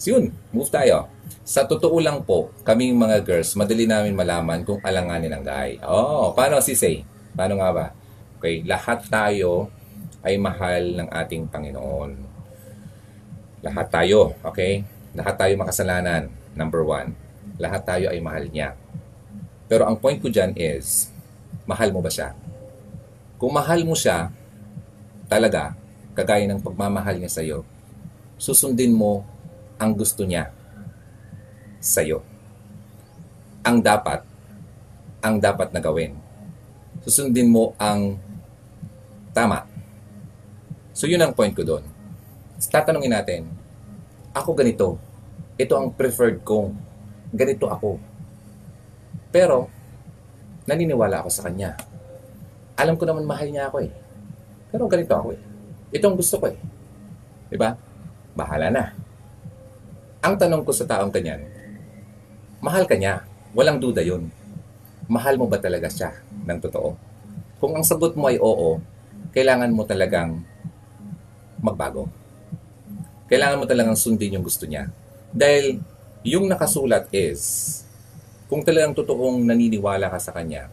So 0.00 0.16
yun, 0.16 0.32
move 0.50 0.72
tayo. 0.72 1.12
Sa 1.44 1.68
totoo 1.68 2.00
lang 2.00 2.24
po, 2.24 2.48
kaming 2.64 2.96
mga 2.96 3.20
girls, 3.20 3.52
madali 3.52 3.84
namin 3.84 4.16
malaman 4.16 4.64
kung 4.64 4.80
alanganin 4.80 5.28
ang 5.28 5.44
guy. 5.44 5.76
Oh, 5.84 6.32
paano 6.32 6.58
si 6.64 6.72
Say? 6.72 7.04
Paano 7.36 7.60
nga 7.60 7.70
ba? 7.70 7.86
Okay, 8.40 8.64
lahat 8.64 9.04
tayo 9.12 9.68
ay 10.24 10.40
mahal 10.40 11.04
ng 11.04 11.08
ating 11.12 11.44
Panginoon. 11.52 12.16
Lahat 13.60 13.86
tayo, 13.92 14.32
okay? 14.40 14.84
Lahat 15.12 15.36
tayo 15.36 15.52
makasalanan, 15.60 16.32
number 16.56 16.80
one. 16.80 17.12
Lahat 17.60 17.84
tayo 17.84 18.08
ay 18.08 18.20
mahal 18.24 18.48
niya. 18.48 18.72
Pero 19.68 19.84
ang 19.84 19.96
point 20.00 20.20
ko 20.20 20.28
dyan 20.28 20.52
is, 20.56 21.12
mahal 21.64 21.92
mo 21.92 22.00
ba 22.04 22.12
siya? 22.12 22.36
Kung 23.40 23.52
mahal 23.52 23.84
mo 23.84 23.96
siya, 23.96 24.32
talaga, 25.28 25.76
kagaya 26.14 26.46
ng 26.46 26.62
pagmamahal 26.62 27.18
niya 27.18 27.30
sa'yo, 27.30 27.66
susundin 28.38 28.94
mo 28.94 29.26
ang 29.76 29.92
gusto 29.92 30.22
niya 30.22 30.54
sa'yo. 31.82 32.22
Ang 33.66 33.82
dapat, 33.82 34.22
ang 35.20 35.36
dapat 35.42 35.74
na 35.74 35.82
gawin. 35.82 36.16
Susundin 37.04 37.50
mo 37.50 37.74
ang 37.76 38.16
Tama. 39.34 39.66
So 40.94 41.10
yun 41.10 41.18
ang 41.18 41.34
point 41.34 41.50
ko 41.50 41.66
doon. 41.66 41.82
Tatanungin 42.70 43.10
natin, 43.10 43.50
ako 44.30 44.54
ganito. 44.54 44.94
Ito 45.58 45.74
ang 45.74 45.90
preferred 45.90 46.46
kong. 46.46 46.70
Ganito 47.34 47.66
ako. 47.66 47.98
Pero, 49.34 49.66
naniniwala 50.70 51.26
ako 51.26 51.30
sa 51.34 51.50
kanya. 51.50 51.74
Alam 52.78 52.94
ko 52.94 53.06
naman 53.06 53.26
mahal 53.26 53.50
niya 53.50 53.66
ako 53.66 53.82
eh. 53.82 53.90
Pero 54.70 54.86
ganito 54.86 55.14
ako 55.18 55.34
eh. 55.34 55.42
Ito 55.94 56.10
ang 56.10 56.18
gusto 56.18 56.42
ko 56.42 56.50
eh. 56.50 56.58
Diba? 57.54 57.78
Bahala 58.34 58.66
na. 58.66 58.90
Ang 60.26 60.34
tanong 60.34 60.66
ko 60.66 60.74
sa 60.74 60.82
taong 60.90 61.14
kanyan, 61.14 61.46
mahal 62.58 62.82
ka 62.82 62.98
niya. 62.98 63.22
Walang 63.54 63.78
duda 63.78 64.02
yun. 64.02 64.26
Mahal 65.06 65.38
mo 65.38 65.46
ba 65.46 65.62
talaga 65.62 65.86
siya 65.86 66.10
ng 66.50 66.58
totoo? 66.58 66.98
Kung 67.62 67.78
ang 67.78 67.86
sagot 67.86 68.18
mo 68.18 68.26
ay 68.26 68.42
oo, 68.42 68.82
kailangan 69.30 69.70
mo 69.70 69.86
talagang 69.86 70.42
magbago. 71.62 72.10
Kailangan 73.30 73.62
mo 73.62 73.64
talagang 73.70 73.94
sundin 73.94 74.34
yung 74.34 74.42
gusto 74.42 74.66
niya. 74.66 74.90
Dahil 75.30 75.78
yung 76.26 76.50
nakasulat 76.50 77.06
is, 77.14 77.84
kung 78.50 78.66
talagang 78.66 78.96
totoong 78.96 79.46
naniniwala 79.46 80.10
ka 80.10 80.18
sa 80.18 80.34
kanya, 80.34 80.66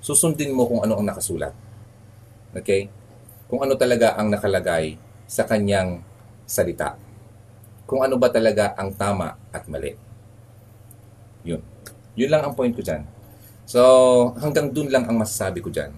susundin 0.00 0.56
mo 0.56 0.64
kung 0.64 0.80
ano 0.80 0.96
ang 0.96 1.04
nakasulat. 1.04 1.52
Okay? 2.56 2.88
Kung 3.46 3.60
ano 3.62 3.74
talaga 3.78 4.18
ang 4.18 4.28
nakalagay 4.28 4.96
sa 5.28 5.48
kanyang 5.48 6.04
salita. 6.44 6.98
Kung 7.88 8.04
ano 8.04 8.16
ba 8.20 8.28
talaga 8.28 8.76
ang 8.76 8.92
tama 8.92 9.36
at 9.52 9.64
mali. 9.68 9.96
Yun. 11.44 11.60
Yun 12.16 12.30
lang 12.30 12.42
ang 12.44 12.54
point 12.54 12.72
ko 12.72 12.84
dyan. 12.84 13.02
So, 13.64 13.80
hanggang 14.36 14.68
dun 14.68 14.92
lang 14.92 15.08
ang 15.08 15.16
masasabi 15.16 15.64
ko 15.64 15.72
dyan. 15.72 15.92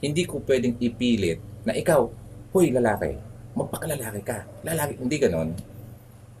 Hindi 0.00 0.24
ko 0.24 0.40
pwedeng 0.44 0.78
ipilit 0.80 1.42
na 1.66 1.76
ikaw, 1.76 2.08
huy, 2.54 2.72
lalaki, 2.72 3.18
magpakalalaki 3.52 4.20
ka. 4.24 4.46
Lalaki, 4.64 4.96
hindi 4.96 5.16
ganon. 5.20 5.52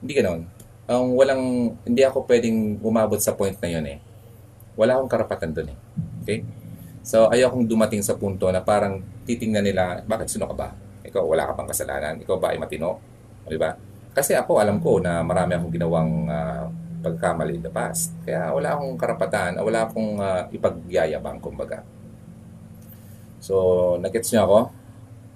Hindi 0.00 0.12
ganon. 0.14 0.40
Ang 0.88 1.04
um, 1.12 1.16
walang, 1.20 1.42
hindi 1.84 2.00
ako 2.00 2.24
pwedeng 2.24 2.80
umabot 2.80 3.20
sa 3.20 3.36
point 3.36 3.52
na 3.60 3.68
yun 3.68 3.84
eh. 3.84 3.98
Wala 4.78 4.96
akong 4.96 5.10
karapatan 5.10 5.52
doon 5.52 5.68
eh. 5.74 5.78
Okay? 6.24 6.38
So, 7.08 7.32
ayaw 7.32 7.48
kong 7.48 7.64
dumating 7.64 8.04
sa 8.04 8.20
punto 8.20 8.52
na 8.52 8.60
parang 8.60 9.00
titingnan 9.24 9.64
nila, 9.64 10.04
bakit 10.04 10.28
sino 10.28 10.44
ka 10.44 10.52
ba? 10.52 10.68
Ikaw, 11.08 11.24
wala 11.24 11.48
ka 11.48 11.56
pang 11.56 11.64
kasalanan. 11.64 12.20
Ikaw 12.20 12.36
ba 12.36 12.52
ay 12.52 12.60
matino? 12.60 13.00
Di 13.48 13.56
ba? 13.56 13.72
Kasi 14.12 14.36
ako, 14.36 14.60
alam 14.60 14.76
ko 14.76 15.00
na 15.00 15.24
marami 15.24 15.56
akong 15.56 15.72
ginawang 15.72 16.28
uh, 16.28 16.68
pagkamali 17.00 17.56
in 17.56 17.64
the 17.64 17.72
past. 17.72 18.12
Kaya 18.28 18.52
wala 18.52 18.76
akong 18.76 19.00
karapatan, 19.00 19.56
wala 19.56 19.88
akong 19.88 20.20
uh, 20.20 20.52
ipagyayabang, 20.52 21.40
kumbaga. 21.40 21.80
So, 23.40 23.96
nagets 23.96 24.28
niyo 24.28 24.44
ako? 24.44 24.60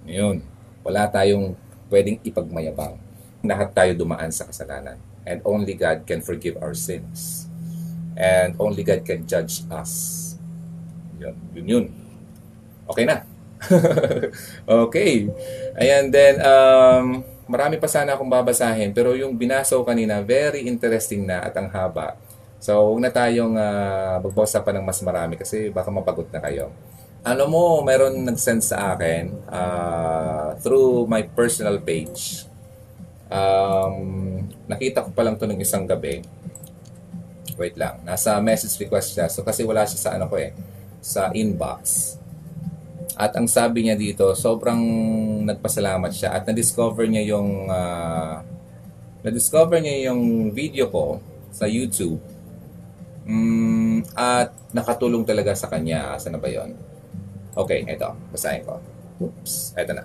Yun. 0.04 0.44
Wala 0.84 1.08
tayong 1.08 1.56
pwedeng 1.88 2.20
ipagmayabang. 2.20 3.00
Lahat 3.48 3.72
tayo 3.72 3.96
dumaan 3.96 4.28
sa 4.28 4.44
kasalanan. 4.44 5.00
And 5.24 5.40
only 5.48 5.72
God 5.72 6.04
can 6.04 6.20
forgive 6.20 6.60
our 6.60 6.76
sins. 6.76 7.48
And 8.12 8.60
only 8.60 8.84
God 8.84 9.08
can 9.08 9.24
judge 9.24 9.64
us. 9.72 10.21
Yun, 11.22 11.34
yun, 11.54 11.66
yun. 11.66 11.84
Okay 12.90 13.06
na. 13.06 13.22
okay. 14.86 15.30
Ayan, 15.78 16.10
then, 16.10 16.42
um, 16.42 17.22
marami 17.46 17.78
pa 17.78 17.86
sana 17.86 18.18
akong 18.18 18.26
babasahin. 18.26 18.90
Pero 18.90 19.14
yung 19.14 19.38
binaso 19.38 19.78
kanina, 19.86 20.18
very 20.20 20.66
interesting 20.66 21.22
na 21.22 21.46
at 21.46 21.54
ang 21.54 21.70
haba. 21.70 22.18
So, 22.62 22.78
huwag 22.78 23.02
na 23.02 23.10
tayong 23.10 23.58
uh, 23.58 24.22
magbasa 24.22 24.62
pa 24.62 24.70
ng 24.70 24.86
mas 24.86 25.02
marami 25.02 25.34
kasi 25.34 25.70
baka 25.70 25.90
mapagod 25.90 26.30
na 26.30 26.38
kayo. 26.38 26.70
Ano 27.22 27.46
mo, 27.46 27.62
meron 27.86 28.18
nag-send 28.26 28.66
sa 28.66 28.94
akin 28.94 29.30
uh, 29.46 30.58
through 30.58 31.06
my 31.06 31.22
personal 31.22 31.78
page. 31.78 32.46
Um, 33.30 34.42
nakita 34.66 35.06
ko 35.06 35.10
pa 35.14 35.22
lang 35.22 35.38
to 35.38 35.46
ng 35.46 35.62
isang 35.62 35.86
gabi. 35.86 36.22
Wait 37.56 37.78
lang. 37.78 38.02
Nasa 38.02 38.38
message 38.42 38.74
request 38.82 39.14
siya. 39.14 39.26
So 39.30 39.46
kasi 39.46 39.62
wala 39.62 39.86
siya 39.86 39.98
sa 39.98 40.10
ano 40.18 40.26
ko 40.26 40.34
eh. 40.34 40.50
Sa 41.02 41.34
inbox. 41.34 42.14
At 43.18 43.36
ang 43.36 43.50
sabi 43.50 43.84
niya 43.84 43.98
dito, 43.98 44.32
sobrang 44.32 44.80
nagpasalamat 45.44 46.12
siya 46.14 46.32
at 46.38 46.48
na-discover 46.48 47.04
niya 47.10 47.36
yung 47.36 47.68
uh, 47.68 48.40
na-discover 49.20 49.82
niya 49.82 50.10
yung 50.10 50.54
video 50.54 50.88
ko 50.88 51.20
sa 51.52 51.68
YouTube. 51.68 52.18
Mm, 53.28 54.02
at 54.16 54.50
nakatulong 54.74 55.22
talaga 55.22 55.54
sa 55.54 55.68
kanya. 55.68 56.16
Asa 56.16 56.32
na 56.32 56.40
ba 56.40 56.48
'yon? 56.50 56.74
Okay, 57.52 57.84
ito. 57.84 58.08
Basahin 58.32 58.64
ko. 58.64 58.80
Oops. 59.20 59.76
Ito 59.76 59.92
na. 59.92 60.04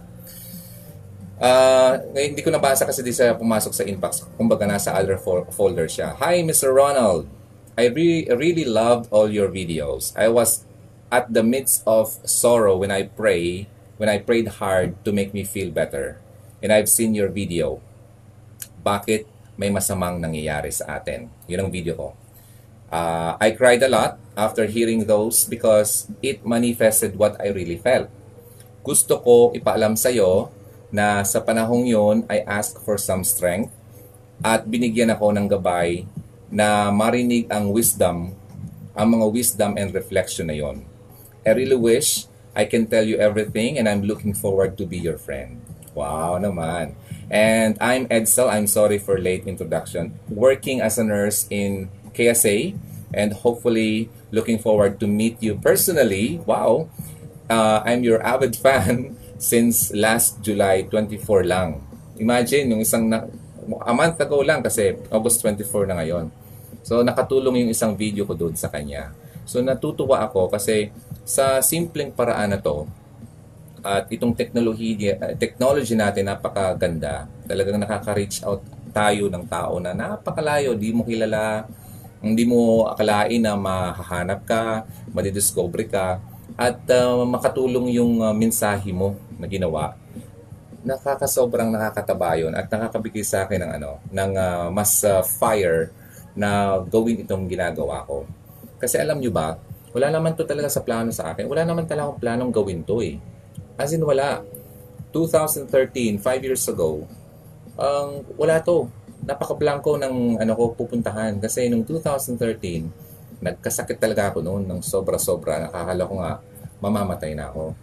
Uh, 1.38 1.94
hindi 2.18 2.42
ko 2.42 2.52
nabasa 2.52 2.84
kasi 2.84 3.06
di 3.06 3.14
siya 3.16 3.38
pumasok 3.38 3.72
sa 3.74 3.88
inbox. 3.88 4.28
Kumbaga 4.36 4.68
nasa 4.68 4.94
other 4.94 5.16
fo- 5.16 5.48
folder 5.54 5.88
siya. 5.88 6.18
Hi, 6.20 6.44
Mr. 6.44 6.76
Ronald. 6.76 7.30
I 7.78 7.94
re- 7.94 8.26
really 8.34 8.66
loved 8.66 9.08
all 9.14 9.30
your 9.30 9.48
videos. 9.48 10.12
I 10.18 10.28
was 10.34 10.67
at 11.08 11.32
the 11.32 11.44
midst 11.44 11.84
of 11.88 12.20
sorrow 12.28 12.76
when 12.76 12.92
I 12.92 13.08
pray, 13.08 13.68
when 13.96 14.10
I 14.12 14.20
prayed 14.20 14.60
hard 14.60 15.00
to 15.06 15.16
make 15.16 15.34
me 15.34 15.44
feel 15.44 15.72
better. 15.72 16.20
And 16.60 16.74
I've 16.74 16.90
seen 16.90 17.16
your 17.16 17.30
video. 17.30 17.80
Bakit 18.84 19.28
may 19.56 19.72
masamang 19.72 20.20
nangyayari 20.20 20.74
sa 20.74 21.00
atin? 21.00 21.32
Yun 21.48 21.68
ang 21.68 21.72
video 21.72 21.96
ko. 21.96 22.08
Uh, 22.88 23.36
I 23.40 23.52
cried 23.52 23.84
a 23.84 23.92
lot 23.92 24.16
after 24.40 24.64
hearing 24.64 25.08
those 25.08 25.44
because 25.44 26.08
it 26.24 26.48
manifested 26.48 27.20
what 27.20 27.36
I 27.40 27.52
really 27.52 27.76
felt. 27.76 28.08
Gusto 28.84 29.20
ko 29.20 29.52
ipaalam 29.52 30.00
sa 30.00 30.08
iyo 30.08 30.48
na 30.88 31.20
sa 31.28 31.44
panahong 31.44 31.84
yon 31.84 32.24
I 32.32 32.48
asked 32.48 32.80
for 32.88 32.96
some 32.96 33.28
strength 33.28 33.76
at 34.40 34.64
binigyan 34.64 35.12
ako 35.12 35.36
ng 35.36 35.52
gabay 35.52 36.08
na 36.48 36.88
marinig 36.96 37.52
ang 37.52 37.76
wisdom, 37.76 38.32
ang 38.96 39.08
mga 39.12 39.26
wisdom 39.36 39.76
and 39.76 39.92
reflection 39.92 40.48
na 40.48 40.56
yon. 40.56 40.88
I 41.48 41.56
really 41.56 41.80
wish 41.80 42.28
I 42.52 42.68
can 42.68 42.92
tell 42.92 43.08
you 43.08 43.16
everything 43.24 43.80
and 43.80 43.88
I'm 43.88 44.04
looking 44.04 44.36
forward 44.36 44.76
to 44.78 44.86
be 44.86 45.00
your 45.00 45.16
friend. 45.16 45.64
Wow 45.96 46.36
naman. 46.44 47.00
And 47.32 47.80
I'm 47.80 48.12
Edsel. 48.12 48.52
I'm 48.52 48.68
sorry 48.68 49.00
for 49.00 49.16
late 49.16 49.48
introduction. 49.48 50.20
Working 50.28 50.84
as 50.84 51.00
a 51.00 51.08
nurse 51.08 51.48
in 51.48 51.88
KSA 52.12 52.76
and 53.16 53.32
hopefully 53.32 54.12
looking 54.36 54.60
forward 54.60 55.00
to 55.00 55.08
meet 55.08 55.40
you 55.40 55.56
personally. 55.56 56.44
Wow! 56.44 56.92
Uh, 57.48 57.80
I'm 57.88 58.04
your 58.04 58.20
avid 58.20 58.60
fan 58.64 59.16
since 59.40 59.96
last 59.96 60.44
July 60.44 60.84
24 60.84 61.48
lang. 61.48 61.80
Imagine, 62.20 62.76
yung 62.76 62.84
isang 62.84 63.08
na, 63.08 63.24
a 63.88 63.94
month 63.96 64.20
ago 64.20 64.44
lang 64.44 64.60
kasi 64.60 65.00
August 65.08 65.40
24 65.40 65.88
na 65.88 65.96
ngayon. 66.04 66.28
So 66.84 67.00
nakatulong 67.08 67.64
yung 67.64 67.72
isang 67.72 67.96
video 67.96 68.28
ko 68.28 68.36
doon 68.36 68.60
sa 68.60 68.68
kanya. 68.68 69.16
So 69.48 69.64
natutuwa 69.64 70.28
ako 70.28 70.52
kasi 70.52 70.92
sa 71.28 71.60
simpleng 71.60 72.16
paraan 72.16 72.56
na 72.56 72.60
to, 72.64 72.88
at 73.84 74.08
itong 74.08 74.32
technology, 74.32 74.96
technology 75.36 75.92
natin 75.96 76.32
napakaganda. 76.32 77.28
Talagang 77.44 77.84
nakaka-reach 77.84 78.48
out 78.48 78.64
tayo 78.96 79.28
ng 79.28 79.44
tao 79.46 79.78
na 79.84 79.92
napakalayo, 79.92 80.74
di 80.74 80.96
mo 80.96 81.04
kilala, 81.04 81.68
hindi 82.24 82.48
mo 82.48 82.88
akalain 82.90 83.44
na 83.44 83.54
mahahanap 83.54 84.42
ka, 84.48 84.88
madidiscover 85.14 85.86
ka, 85.86 86.18
at 86.58 86.80
uh, 86.90 87.22
makatulong 87.28 87.94
yung 87.94 88.24
uh, 88.24 88.34
mensahe 88.34 88.90
mo 88.90 89.14
na 89.38 89.46
ginawa. 89.46 89.94
Nakakasobrang 90.82 91.70
nakakataba 91.70 92.40
yun 92.40 92.56
at 92.58 92.66
nakakabigay 92.72 93.22
sa 93.22 93.46
akin 93.46 93.62
ng, 93.62 93.72
ano, 93.78 94.02
ng 94.10 94.32
uh, 94.34 94.68
mas 94.74 95.04
uh, 95.06 95.22
fire 95.22 95.94
na 96.34 96.82
gawin 96.88 97.22
itong 97.22 97.46
ginagawa 97.46 98.02
ko. 98.10 98.26
Kasi 98.82 98.98
alam 98.98 99.22
nyo 99.22 99.30
ba, 99.30 99.62
wala 99.98 100.14
naman 100.14 100.38
to 100.38 100.46
talaga 100.46 100.70
sa 100.70 100.86
plano 100.86 101.10
sa 101.10 101.34
akin. 101.34 101.50
Wala 101.50 101.66
naman 101.66 101.90
talaga 101.90 102.14
akong 102.14 102.22
planong 102.22 102.52
gawin 102.54 102.86
to 102.86 103.02
eh. 103.02 103.18
As 103.82 103.90
in, 103.98 104.06
wala. 104.06 104.46
2013, 105.10 106.22
5 106.22 106.46
years 106.46 106.70
ago, 106.70 107.10
um, 107.74 108.22
wala 108.38 108.62
to. 108.62 108.86
Napaka-blanco 109.26 109.98
ng 109.98 110.38
ano 110.38 110.54
ko 110.54 110.78
pupuntahan. 110.78 111.42
Kasi 111.42 111.66
nung 111.74 111.82
2013 111.82 113.42
nagkasakit 113.42 113.98
talaga 113.98 114.30
ako 114.30 114.46
noon 114.46 114.70
ng 114.70 114.86
sobra-sobra. 114.86 115.66
Nakakala 115.66 116.04
ko 116.06 116.14
nga 116.22 116.32
mamamatay 116.78 117.34
na 117.34 117.50
ako. 117.50 117.74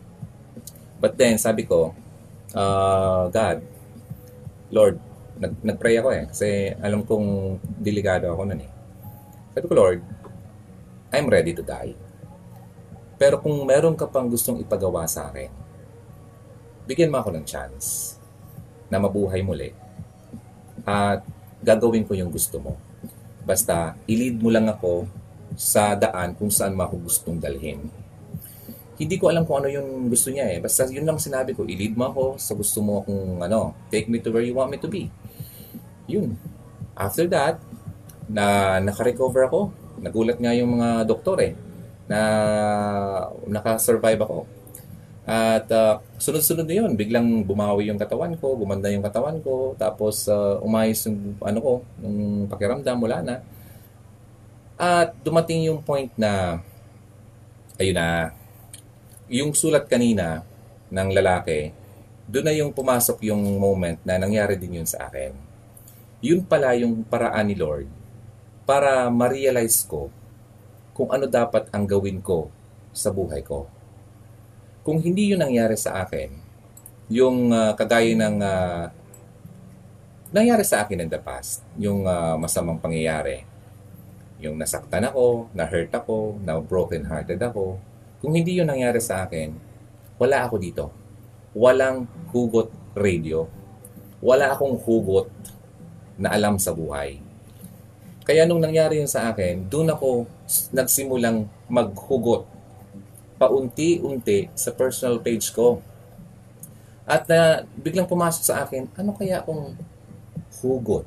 But 1.03 1.19
then 1.19 1.35
sabi 1.43 1.67
ko 1.67 1.91
uh, 2.55 3.27
God 3.35 3.59
Lord 4.71 4.97
nag 5.35 5.59
nagpray 5.63 5.99
ako 5.99 6.09
eh. 6.15 6.25
Kasi 6.31 6.71
alam 6.79 7.03
kong 7.03 7.59
delikado 7.83 8.31
ako 8.31 8.47
noon 8.47 8.63
eh. 8.63 8.71
Sabi 9.59 9.67
ko 9.67 9.75
Lord 9.75 10.01
I'm 11.11 11.27
ready 11.27 11.55
to 11.55 11.63
die 11.63 12.04
pero 13.25 13.41
kung 13.41 13.57
meron 13.65 13.97
ka 13.97 14.05
pang 14.05 14.29
gustong 14.29 14.61
ipagawa 14.61 15.09
sa 15.09 15.33
akin 15.33 15.49
bigyan 16.85 17.09
mo 17.09 17.25
ako 17.25 17.33
ng 17.33 17.45
chance 17.49 18.21
na 18.93 19.01
mabuhay 19.01 19.41
muli 19.41 19.73
at 20.85 21.25
gagawin 21.65 22.05
ko 22.05 22.13
yung 22.13 22.29
gusto 22.29 22.61
mo. 22.61 22.77
Basta, 23.41 23.97
ilid 24.05 24.37
mo 24.37 24.53
lang 24.53 24.69
ako 24.69 25.09
sa 25.57 25.97
daan 25.97 26.37
kung 26.37 26.53
saan 26.53 26.77
mo 26.77 26.85
ako 26.85 27.09
gustong 27.09 27.41
dalhin. 27.41 27.89
Hindi 29.01 29.17
ko 29.17 29.33
alam 29.33 29.49
kung 29.49 29.65
ano 29.65 29.73
yung 29.73 30.13
gusto 30.13 30.29
niya 30.29 30.45
eh. 30.53 30.61
Basta 30.61 30.85
yun 30.93 31.09
lang 31.09 31.17
sinabi 31.17 31.57
ko, 31.57 31.65
ilid 31.65 31.97
mo 31.97 32.13
ako 32.13 32.25
sa 32.37 32.53
gusto 32.53 32.85
mo 32.85 33.01
akong 33.01 33.41
ano, 33.41 33.73
take 33.89 34.13
me 34.13 34.21
to 34.21 34.29
where 34.29 34.45
you 34.45 34.53
want 34.53 34.69
me 34.69 34.77
to 34.77 34.93
be. 34.93 35.09
Yun. 36.05 36.37
After 36.93 37.25
that, 37.33 37.65
na 38.29 38.77
naka-recover 38.85 39.49
ako. 39.49 39.73
Nagulat 40.05 40.37
nga 40.37 40.53
yung 40.53 40.77
mga 40.77 41.09
doktor 41.09 41.41
eh 41.41 41.57
na 42.09 42.21
naka-survive 43.49 44.21
ako. 44.21 44.39
At 45.25 45.65
uh, 45.73 46.05
sunod-sunod 46.21 46.69
na 46.69 46.85
yun, 46.85 46.93
biglang 47.01 47.49
bumawi 47.49 47.89
yung 47.89 47.97
katawan 47.97 48.37
ko, 48.37 48.61
gumanda 48.61 48.93
yung 48.93 49.01
katawan 49.01 49.41
ko, 49.41 49.73
tapos 49.81 50.29
uh, 50.29 50.61
umayos 50.61 51.01
yung 51.09 51.41
ano 51.41 51.59
ko, 51.65 51.73
yung 52.05 52.45
pakiramdam, 52.45 53.01
wala 53.01 53.19
na. 53.25 53.37
At 54.77 55.17
dumating 55.25 55.73
yung 55.73 55.81
point 55.81 56.13
na, 56.21 56.61
ayun 57.81 57.97
na, 57.97 58.37
yung 59.33 59.57
sulat 59.57 59.89
kanina 59.89 60.45
ng 60.93 61.09
lalaki, 61.17 61.73
doon 62.29 62.45
na 62.45 62.55
yung 62.57 62.73
pumasok 62.77 63.25
yung 63.25 63.41
moment 63.57 63.97
na 64.05 64.21
nangyari 64.21 64.61
din 64.61 64.85
yun 64.85 64.89
sa 64.89 65.09
akin. 65.09 65.33
Yun 66.25 66.45
pala 66.45 66.77
yung 66.77 67.05
paraan 67.05 67.49
ni 67.49 67.57
Lord 67.57 67.89
para 68.65 69.09
ma-realize 69.13 69.85
ko 69.85 70.09
kung 70.95 71.11
ano 71.11 71.27
dapat 71.27 71.69
ang 71.75 71.85
gawin 71.85 72.23
ko 72.23 72.49
sa 72.95 73.11
buhay 73.11 73.43
ko 73.43 73.67
kung 74.85 75.01
hindi 75.01 75.33
yun 75.33 75.41
nangyari 75.41 75.81
sa 75.81 76.05
akin, 76.05 76.29
yung 77.09 77.49
uh, 77.49 77.73
kagaya 77.73 78.13
ng 78.13 78.37
uh, 78.37 78.93
nangyari 80.29 80.61
sa 80.61 80.85
akin 80.85 81.01
in 81.01 81.09
the 81.09 81.17
past, 81.17 81.65
yung 81.81 82.05
uh, 82.05 82.37
masamang 82.37 82.77
pangyayari, 82.77 83.49
yung 84.45 84.61
nasaktan 84.61 85.09
ako, 85.09 85.49
na-hurt 85.57 85.89
ako, 85.89 86.37
na 86.45 86.61
broken-hearted 86.61 87.41
ako, 87.41 87.81
kung 88.21 88.37
hindi 88.37 88.61
yun 88.61 88.69
nangyari 88.69 89.01
sa 89.01 89.25
akin, 89.25 89.57
wala 90.21 90.45
ako 90.45 90.61
dito. 90.61 90.93
Walang 91.57 92.05
hugot 92.29 92.69
radio. 92.93 93.49
Wala 94.21 94.53
akong 94.53 94.77
hugot 94.85 95.33
na 96.21 96.29
alam 96.37 96.61
sa 96.61 96.77
buhay. 96.77 97.25
Kaya 98.25 98.49
nung 98.49 98.65
nangyari 98.65 99.05
yun 99.05 99.09
sa 99.09 99.29
akin, 99.29 99.69
doon 99.69 99.93
ako 99.93 100.25
nagsimulang 100.73 101.45
maghugot 101.69 102.49
paunti-unti 103.39 104.49
sa 104.55 104.71
personal 104.73 105.21
page 105.21 105.53
ko. 105.53 105.83
At 107.05 107.29
na 107.29 107.69
biglang 107.77 108.09
pumasok 108.09 108.43
sa 108.43 108.65
akin, 108.65 108.89
ano 108.97 109.13
kaya 109.13 109.45
kung 109.45 109.77
hugot? 110.65 111.05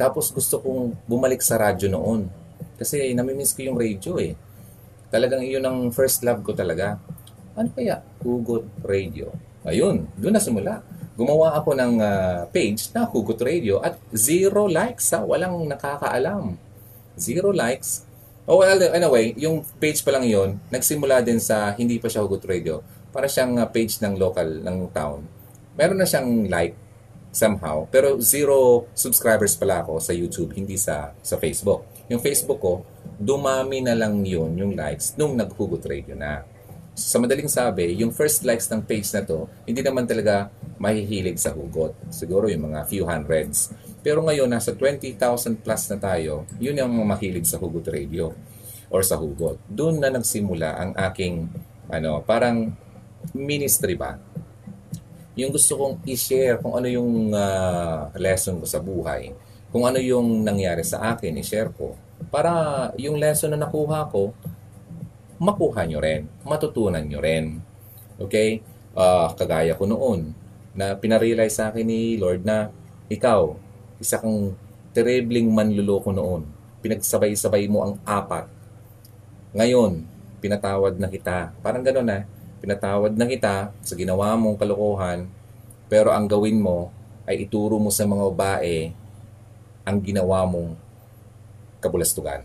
Tapos 0.00 0.32
gusto 0.32 0.56
kong 0.64 0.96
bumalik 1.04 1.44
sa 1.44 1.60
radyo 1.60 1.92
noon. 1.92 2.32
Kasi 2.80 3.12
namimiss 3.12 3.52
ko 3.52 3.60
yung 3.60 3.76
radio 3.76 4.16
eh. 4.16 4.32
Talagang 5.12 5.44
iyon 5.44 5.66
ang 5.68 5.78
first 5.92 6.24
love 6.24 6.40
ko 6.40 6.56
talaga. 6.56 6.96
Ano 7.52 7.68
kaya 7.76 8.00
hugot 8.24 8.64
radio? 8.80 9.28
Ayun, 9.68 10.08
doon 10.16 10.32
na 10.32 10.40
simula. 10.40 10.80
Gumawa 11.20 11.52
ako 11.60 11.76
ng 11.76 12.00
uh, 12.00 12.48
page 12.48 12.88
na 12.96 13.04
Hugot 13.04 13.36
Radio 13.44 13.76
at 13.84 14.00
zero 14.08 14.64
likes 14.64 15.12
ha, 15.12 15.20
walang 15.20 15.68
nakakaalam. 15.68 16.56
Zero 17.20 17.52
likes. 17.52 18.08
Oh, 18.48 18.64
well, 18.64 18.80
anyway, 18.80 19.36
yung 19.36 19.60
page 19.76 20.00
pa 20.00 20.16
lang 20.16 20.24
yon 20.24 20.56
nagsimula 20.72 21.20
din 21.20 21.36
sa 21.36 21.76
hindi 21.76 22.00
pa 22.00 22.08
siya 22.08 22.24
Hugot 22.24 22.40
Radio. 22.48 22.80
Para 23.12 23.28
siyang 23.28 23.60
uh, 23.60 23.68
page 23.68 24.00
ng 24.00 24.16
local, 24.16 24.64
ng 24.64 24.88
town. 24.96 25.20
Meron 25.76 26.00
na 26.00 26.08
siyang 26.08 26.48
like 26.48 26.72
somehow, 27.36 27.84
pero 27.92 28.16
zero 28.24 28.88
subscribers 28.96 29.60
pala 29.60 29.84
ako 29.84 30.00
sa 30.00 30.16
YouTube, 30.16 30.56
hindi 30.56 30.80
sa 30.80 31.12
sa 31.20 31.36
Facebook. 31.36 31.84
Yung 32.08 32.24
Facebook 32.24 32.64
ko, 32.64 32.80
dumami 33.20 33.84
na 33.84 33.92
lang 33.92 34.24
yun, 34.24 34.56
yung 34.56 34.72
likes, 34.72 35.20
nung 35.20 35.36
naghugot 35.36 35.84
radio 35.84 36.16
na 36.16 36.48
sa 37.00 37.16
madaling 37.16 37.48
sabi, 37.48 37.96
yung 37.96 38.12
first 38.12 38.44
likes 38.44 38.68
ng 38.68 38.84
page 38.84 39.08
na 39.16 39.24
to, 39.24 39.48
hindi 39.64 39.80
naman 39.80 40.04
talaga 40.04 40.52
mahihilig 40.76 41.40
sa 41.40 41.48
hugot. 41.56 41.96
Siguro 42.12 42.44
yung 42.52 42.68
mga 42.68 42.84
few 42.84 43.08
hundreds. 43.08 43.72
Pero 44.04 44.20
ngayon, 44.20 44.52
nasa 44.52 44.76
20,000 44.76 45.16
plus 45.64 45.82
na 45.88 45.96
tayo, 45.96 46.44
yun 46.60 46.76
yung 46.76 46.92
mahilig 47.08 47.48
sa 47.48 47.56
hugot 47.56 47.88
radio 47.88 48.36
or 48.92 49.00
sa 49.00 49.16
hugot. 49.16 49.56
Doon 49.64 49.96
na 49.96 50.12
nagsimula 50.12 50.76
ang 50.76 50.92
aking, 51.08 51.48
ano, 51.88 52.20
parang 52.20 52.68
ministry 53.32 53.96
ba? 53.96 54.20
Yung 55.40 55.56
gusto 55.56 55.80
kong 55.80 56.04
i-share 56.04 56.60
kung 56.60 56.76
ano 56.76 56.84
yung 56.84 57.32
uh, 57.32 58.12
lesson 58.20 58.60
ko 58.60 58.68
sa 58.68 58.76
buhay. 58.76 59.32
Kung 59.72 59.88
ano 59.88 59.96
yung 59.96 60.44
nangyari 60.44 60.84
sa 60.84 61.16
akin, 61.16 61.32
i-share 61.40 61.72
ko. 61.72 61.96
Para 62.28 62.92
yung 63.00 63.16
lesson 63.16 63.56
na 63.56 63.64
nakuha 63.64 64.04
ko, 64.12 64.36
makuha 65.40 65.88
nyo 65.88 65.98
rin, 66.04 66.28
matutunan 66.44 67.00
nyo 67.00 67.18
rin. 67.24 67.64
Okay? 68.20 68.60
Uh, 68.92 69.32
kagaya 69.32 69.72
ko 69.72 69.88
noon, 69.88 70.36
na 70.76 70.94
pinarealize 70.94 71.56
sa 71.56 71.72
akin 71.72 71.82
ni 71.82 72.20
Lord 72.20 72.44
na 72.44 72.68
ikaw, 73.10 73.56
isa 73.98 74.20
kang 74.20 74.54
terribling 74.92 75.48
manluloko 75.48 76.12
noon. 76.12 76.44
Pinagsabay-sabay 76.84 77.66
mo 77.66 77.88
ang 77.88 77.94
apat. 78.04 78.46
Ngayon, 79.56 80.04
pinatawad 80.44 81.00
na 81.00 81.08
kita. 81.08 81.56
Parang 81.64 81.82
gano'n 81.82 82.06
na, 82.06 82.18
pinatawad 82.60 83.16
na 83.16 83.26
kita 83.26 83.72
sa 83.80 83.94
ginawa 83.96 84.36
mong 84.36 84.60
kalokohan, 84.60 85.26
pero 85.90 86.12
ang 86.12 86.28
gawin 86.28 86.60
mo 86.60 86.92
ay 87.24 87.48
ituro 87.48 87.80
mo 87.80 87.88
sa 87.88 88.06
mga 88.06 88.24
babae 88.30 88.92
ang 89.88 89.98
ginawa 90.04 90.44
mong 90.44 90.76
kabulastugan. 91.80 92.44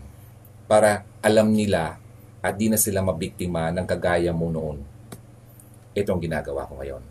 Para 0.66 1.06
alam 1.22 1.54
nila 1.54 2.00
at 2.40 2.54
di 2.54 2.68
na 2.68 2.78
sila 2.78 3.04
mabiktima 3.04 3.72
ng 3.72 3.86
kagaya 3.88 4.30
mo 4.30 4.48
noon. 4.52 4.80
Ito 5.96 6.12
ang 6.12 6.20
ginagawa 6.20 6.68
ko 6.68 6.76
ngayon. 6.78 7.02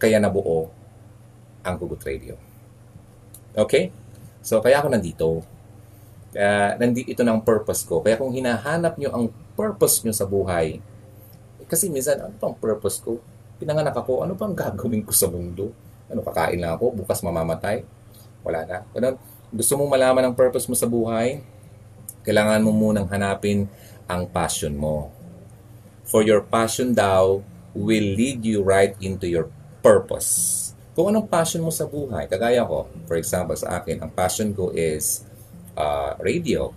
Kaya 0.00 0.16
nabuo 0.20 0.68
ang 1.64 1.74
Gugut 1.76 2.00
Radio. 2.04 2.36
Okay? 3.56 3.92
So, 4.40 4.60
kaya 4.60 4.80
ako 4.80 4.88
nandito. 4.92 5.26
Kaya 6.32 6.76
nandito 6.76 7.08
ito 7.08 7.22
ng 7.24 7.40
purpose 7.42 7.82
ko. 7.84 8.04
Kaya 8.04 8.20
kung 8.20 8.32
hinahanap 8.32 8.96
nyo 9.00 9.10
ang 9.12 9.24
purpose 9.56 10.04
nyo 10.04 10.12
sa 10.12 10.28
buhay, 10.28 10.78
kasi 11.66 11.90
minsan, 11.90 12.22
ano 12.22 12.34
pang 12.38 12.54
purpose 12.54 13.02
ko? 13.02 13.18
Pinanganak 13.58 13.96
ako, 13.96 14.22
ano 14.22 14.38
pang 14.38 14.54
gagawin 14.54 15.02
ko 15.02 15.10
sa 15.10 15.26
mundo? 15.26 15.74
Ano, 16.06 16.22
kakain 16.22 16.62
lang 16.62 16.78
ako, 16.78 17.02
bukas 17.02 17.18
mamamatay? 17.26 17.82
Wala 18.46 18.62
na. 18.62 18.78
Ganun. 18.94 19.18
Gusto 19.50 19.74
mong 19.74 19.90
malaman 19.90 20.22
ang 20.30 20.34
purpose 20.38 20.70
mo 20.70 20.78
sa 20.78 20.86
buhay? 20.86 21.42
Kailangan 22.22 22.62
mo 22.62 22.70
munang 22.70 23.10
hanapin 23.10 23.66
ang 24.06 24.30
passion 24.30 24.74
mo. 24.74 25.10
For 26.06 26.22
your 26.22 26.42
passion 26.42 26.94
daw 26.94 27.42
will 27.74 28.08
lead 28.14 28.46
you 28.46 28.62
right 28.62 28.94
into 29.02 29.26
your 29.26 29.50
purpose. 29.82 30.62
Kung 30.96 31.12
anong 31.12 31.28
passion 31.28 31.60
mo 31.60 31.68
sa 31.68 31.84
buhay, 31.84 32.24
kagaya 32.24 32.64
ko, 32.64 32.88
for 33.04 33.20
example 33.20 33.52
sa 33.52 33.82
akin, 33.82 34.00
ang 34.00 34.10
passion 34.14 34.56
ko 34.56 34.72
is 34.72 35.26
uh, 35.76 36.16
radio, 36.22 36.72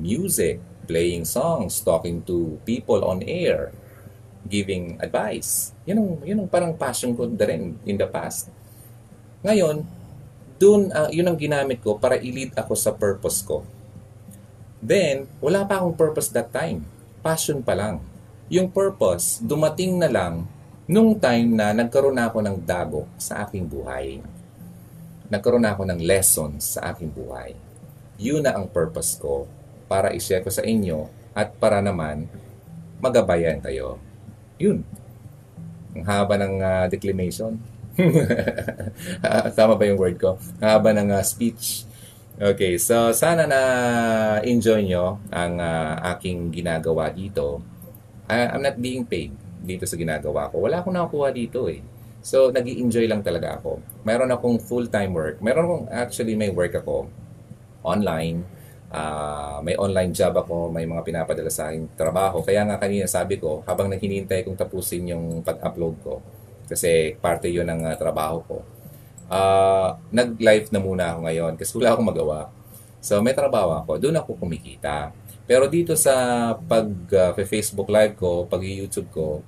music, 0.00 0.62
playing 0.88 1.28
songs, 1.28 1.84
talking 1.84 2.24
to 2.24 2.56
people 2.64 3.04
on 3.04 3.20
air, 3.28 3.74
giving 4.48 4.96
advice. 5.04 5.76
Yun 5.84 6.00
ang, 6.00 6.10
yun 6.24 6.38
ang 6.40 6.48
parang 6.48 6.72
passion 6.72 7.12
ko 7.12 7.28
rin 7.28 7.76
in 7.84 8.00
the 8.00 8.08
past. 8.08 8.48
Ngayon, 9.44 9.84
dun, 10.56 10.88
uh, 10.88 11.12
yun 11.12 11.28
ang 11.28 11.36
ginamit 11.36 11.84
ko 11.84 12.00
para 12.00 12.16
i-lead 12.16 12.56
ako 12.56 12.72
sa 12.72 12.96
purpose 12.96 13.44
ko. 13.44 13.68
Then, 14.78 15.26
wala 15.42 15.66
pa 15.66 15.82
akong 15.82 15.98
purpose 15.98 16.30
that 16.30 16.54
time. 16.54 16.86
Passion 17.22 17.62
pa 17.62 17.74
lang. 17.74 17.98
Yung 18.48 18.70
purpose, 18.70 19.42
dumating 19.42 19.98
na 19.98 20.08
lang 20.08 20.46
nung 20.88 21.18
time 21.18 21.52
na 21.52 21.74
nagkaroon 21.74 22.16
na 22.16 22.30
ako 22.30 22.38
ng 22.40 22.56
dago 22.64 23.04
sa 23.20 23.44
aking 23.44 23.66
buhay. 23.66 24.22
Nagkaroon 25.28 25.60
na 25.60 25.76
ako 25.76 25.84
ng 25.84 26.00
lessons 26.00 26.78
sa 26.78 26.94
aking 26.94 27.12
buhay. 27.12 27.52
Yun 28.16 28.40
na 28.40 28.56
ang 28.56 28.64
purpose 28.70 29.18
ko 29.20 29.44
para 29.90 30.14
i-share 30.16 30.40
ko 30.40 30.48
sa 30.48 30.64
inyo 30.64 31.10
at 31.36 31.52
para 31.60 31.84
naman 31.84 32.30
magabayan 33.02 33.60
kayo. 33.60 33.98
Yun. 34.56 34.82
Ang 35.94 36.04
haba 36.06 36.34
ng 36.38 36.54
uh, 36.62 36.84
declamation. 36.86 37.58
Tama 39.58 39.74
ba 39.74 39.84
yung 39.86 39.98
word 39.98 40.16
ko? 40.16 40.38
Ang 40.62 40.68
haba 40.70 40.90
ng 40.94 41.10
uh, 41.14 41.22
speech. 41.22 41.87
Okay, 42.38 42.78
so 42.78 43.10
sana 43.10 43.50
na 43.50 43.60
enjoy 44.46 44.86
nyo 44.86 45.18
ang 45.26 45.58
uh, 45.58 45.98
aking 46.14 46.54
ginagawa 46.54 47.10
dito. 47.10 47.58
I, 48.30 48.54
I'm 48.54 48.62
not 48.62 48.78
being 48.78 49.02
paid 49.02 49.34
dito 49.58 49.82
sa 49.90 49.98
ginagawa 49.98 50.46
ko. 50.46 50.62
Wala 50.62 50.78
akong 50.78 50.94
nakukuha 50.94 51.34
dito 51.34 51.66
eh. 51.66 51.82
So, 52.22 52.54
nag 52.54 52.62
enjoy 52.62 53.10
lang 53.10 53.26
talaga 53.26 53.58
ako. 53.58 53.82
Meron 54.06 54.30
akong 54.30 54.62
full-time 54.62 55.10
work. 55.18 55.42
Meron 55.42 55.66
akong, 55.66 55.84
actually, 55.90 56.38
may 56.38 56.54
work 56.54 56.78
ako 56.78 57.10
online. 57.82 58.46
Uh, 58.86 59.58
may 59.66 59.74
online 59.74 60.14
job 60.14 60.38
ako. 60.38 60.70
May 60.70 60.86
mga 60.86 61.02
pinapadala 61.10 61.50
sa 61.50 61.74
akin 61.74 61.90
trabaho. 61.98 62.38
Kaya 62.46 62.62
nga 62.70 62.78
kanina 62.78 63.10
sabi 63.10 63.42
ko, 63.42 63.66
habang 63.66 63.90
naghihintay 63.90 64.46
kong 64.46 64.54
tapusin 64.54 65.10
yung 65.10 65.42
pag-upload 65.42 65.94
ko, 66.06 66.22
kasi 66.70 67.18
parte 67.18 67.50
yon 67.50 67.66
ng 67.66 67.82
uh, 67.82 67.98
trabaho 67.98 68.46
ko, 68.46 68.56
uh, 69.28 69.96
nag-live 70.10 70.72
na 70.72 70.80
muna 70.80 71.04
ako 71.14 71.18
ngayon 71.28 71.52
kasi 71.56 71.70
wala 71.76 71.88
akong 71.94 72.08
magawa. 72.08 72.38
So 72.98 73.22
may 73.22 73.36
trabaho 73.36 73.78
ako, 73.78 74.02
doon 74.02 74.18
ako 74.18 74.40
kumikita. 74.42 75.14
Pero 75.48 75.64
dito 75.70 75.96
sa 75.96 76.12
pag 76.56 76.88
uh, 77.14 77.32
Facebook 77.32 77.88
live 77.88 78.18
ko, 78.18 78.44
pag 78.44 78.60
YouTube 78.60 79.08
ko, 79.08 79.40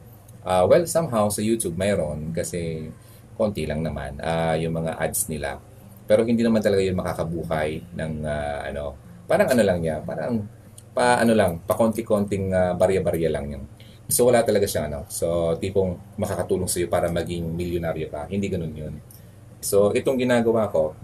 uh, 0.47 0.65
well 0.65 0.85
somehow 0.89 1.29
sa 1.29 1.45
YouTube 1.45 1.77
mayroon 1.77 2.33
kasi 2.33 2.89
konti 3.37 3.65
lang 3.65 3.85
naman 3.85 4.21
uh, 4.21 4.55
yung 4.57 4.77
mga 4.77 4.97
ads 5.01 5.29
nila. 5.29 5.61
Pero 6.09 6.25
hindi 6.25 6.41
naman 6.45 6.61
talaga 6.65 6.83
yun 6.83 6.97
makakabuhay 6.97 7.85
ng 7.97 8.13
uh, 8.25 8.59
ano, 8.69 8.97
parang 9.29 9.49
ano 9.53 9.63
lang 9.65 9.79
niya, 9.83 10.01
parang 10.05 10.45
pa 10.91 11.23
ano 11.23 11.33
lang, 11.37 11.63
pa 11.63 11.79
konti-konting 11.79 12.51
uh, 12.51 12.73
barya-barya 12.75 13.31
lang 13.31 13.47
yung 13.53 13.65
So 14.11 14.27
wala 14.27 14.43
talaga 14.43 14.67
siyang 14.67 14.91
ano. 14.91 15.07
So 15.07 15.55
tipong 15.57 16.19
makakatulong 16.19 16.67
sa 16.67 16.83
iyo 16.83 16.91
para 16.91 17.07
maging 17.07 17.55
milyonaryo 17.55 18.11
ka. 18.11 18.27
Hindi 18.27 18.51
ganoon 18.51 18.75
'yun. 18.75 18.95
So, 19.61 19.93
itong 19.93 20.17
ginagawa 20.17 20.73
ko, 20.73 20.97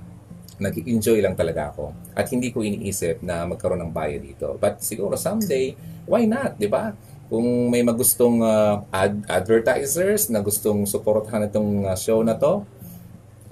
nag-enjoy 0.56 1.20
lang 1.20 1.36
talaga 1.36 1.72
ako. 1.72 1.92
At 2.16 2.32
hindi 2.32 2.48
ko 2.48 2.64
iniisip 2.64 3.20
na 3.20 3.44
magkaroon 3.44 3.84
ng 3.84 3.92
bayad 3.92 4.24
dito. 4.24 4.56
But 4.56 4.80
siguro 4.80 5.20
someday, 5.20 5.76
why 6.08 6.24
not, 6.24 6.56
di 6.56 6.68
ba? 6.68 6.96
Kung 7.28 7.68
may 7.68 7.84
magustong 7.84 8.40
uh, 8.40 8.80
ad- 8.88 9.26
advertisers 9.28 10.32
na 10.32 10.40
gustong 10.40 10.88
suportahan 10.88 11.44
itong 11.50 11.84
uh, 11.84 11.96
show 11.98 12.24
na 12.24 12.38
to, 12.40 12.64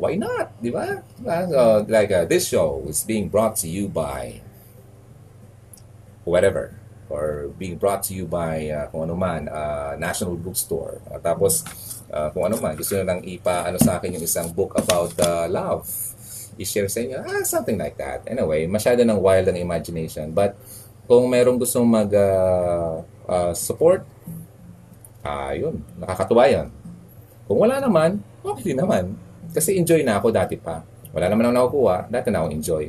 why 0.00 0.16
not, 0.16 0.56
di 0.58 0.72
ba? 0.72 1.04
So, 1.22 1.84
like 1.86 2.10
uh, 2.10 2.24
this 2.24 2.48
show 2.48 2.82
is 2.88 3.04
being 3.04 3.28
brought 3.28 3.60
to 3.62 3.68
you 3.68 3.86
by 3.86 4.40
whatever 6.24 6.72
or 7.12 7.52
being 7.60 7.76
brought 7.76 8.02
to 8.08 8.16
you 8.16 8.24
by 8.24 8.72
uh, 8.72 8.88
kung 8.88 9.06
ano 9.06 9.14
man, 9.14 9.46
uh, 9.52 9.92
National 10.00 10.40
Bookstore. 10.40 11.04
Uh, 11.12 11.20
tapos, 11.20 11.62
uh, 12.10 12.28
kung 12.34 12.44
ano 12.44 12.60
man, 12.60 12.76
gusto 12.76 12.98
nyo 12.98 13.04
lang 13.06 13.20
ipa, 13.24 13.64
ano 13.64 13.78
sa 13.80 13.96
akin 13.96 14.18
yung 14.18 14.24
isang 14.24 14.50
book 14.52 14.76
about 14.76 15.14
uh, 15.22 15.46
love. 15.48 15.86
I-share 16.54 16.86
sa 16.86 17.02
inyo, 17.02 17.18
ah, 17.18 17.42
something 17.42 17.74
like 17.74 17.98
that. 17.98 18.22
Anyway, 18.30 18.70
masyado 18.70 19.02
ng 19.02 19.18
wild 19.18 19.46
ang 19.50 19.58
imagination. 19.58 20.30
But, 20.30 20.54
kung 21.04 21.26
mayroong 21.28 21.60
gustong 21.60 21.84
mag 21.84 22.08
uh, 22.14 23.02
uh, 23.26 23.52
support, 23.52 24.06
ah, 25.24 25.50
uh, 25.50 25.52
yun, 25.56 25.74
nakakatuwa 25.98 26.44
yan. 26.46 26.68
Kung 27.44 27.60
wala 27.60 27.82
naman, 27.82 28.22
okay 28.40 28.72
naman. 28.72 29.18
Kasi 29.52 29.76
enjoy 29.76 30.00
na 30.00 30.16
ako 30.16 30.32
dati 30.32 30.56
pa. 30.56 30.80
Wala 31.12 31.28
naman 31.28 31.46
ako 31.46 31.52
nakukuha, 31.54 31.96
dati 32.08 32.28
na 32.32 32.42
ako 32.42 32.48
enjoy. 32.50 32.84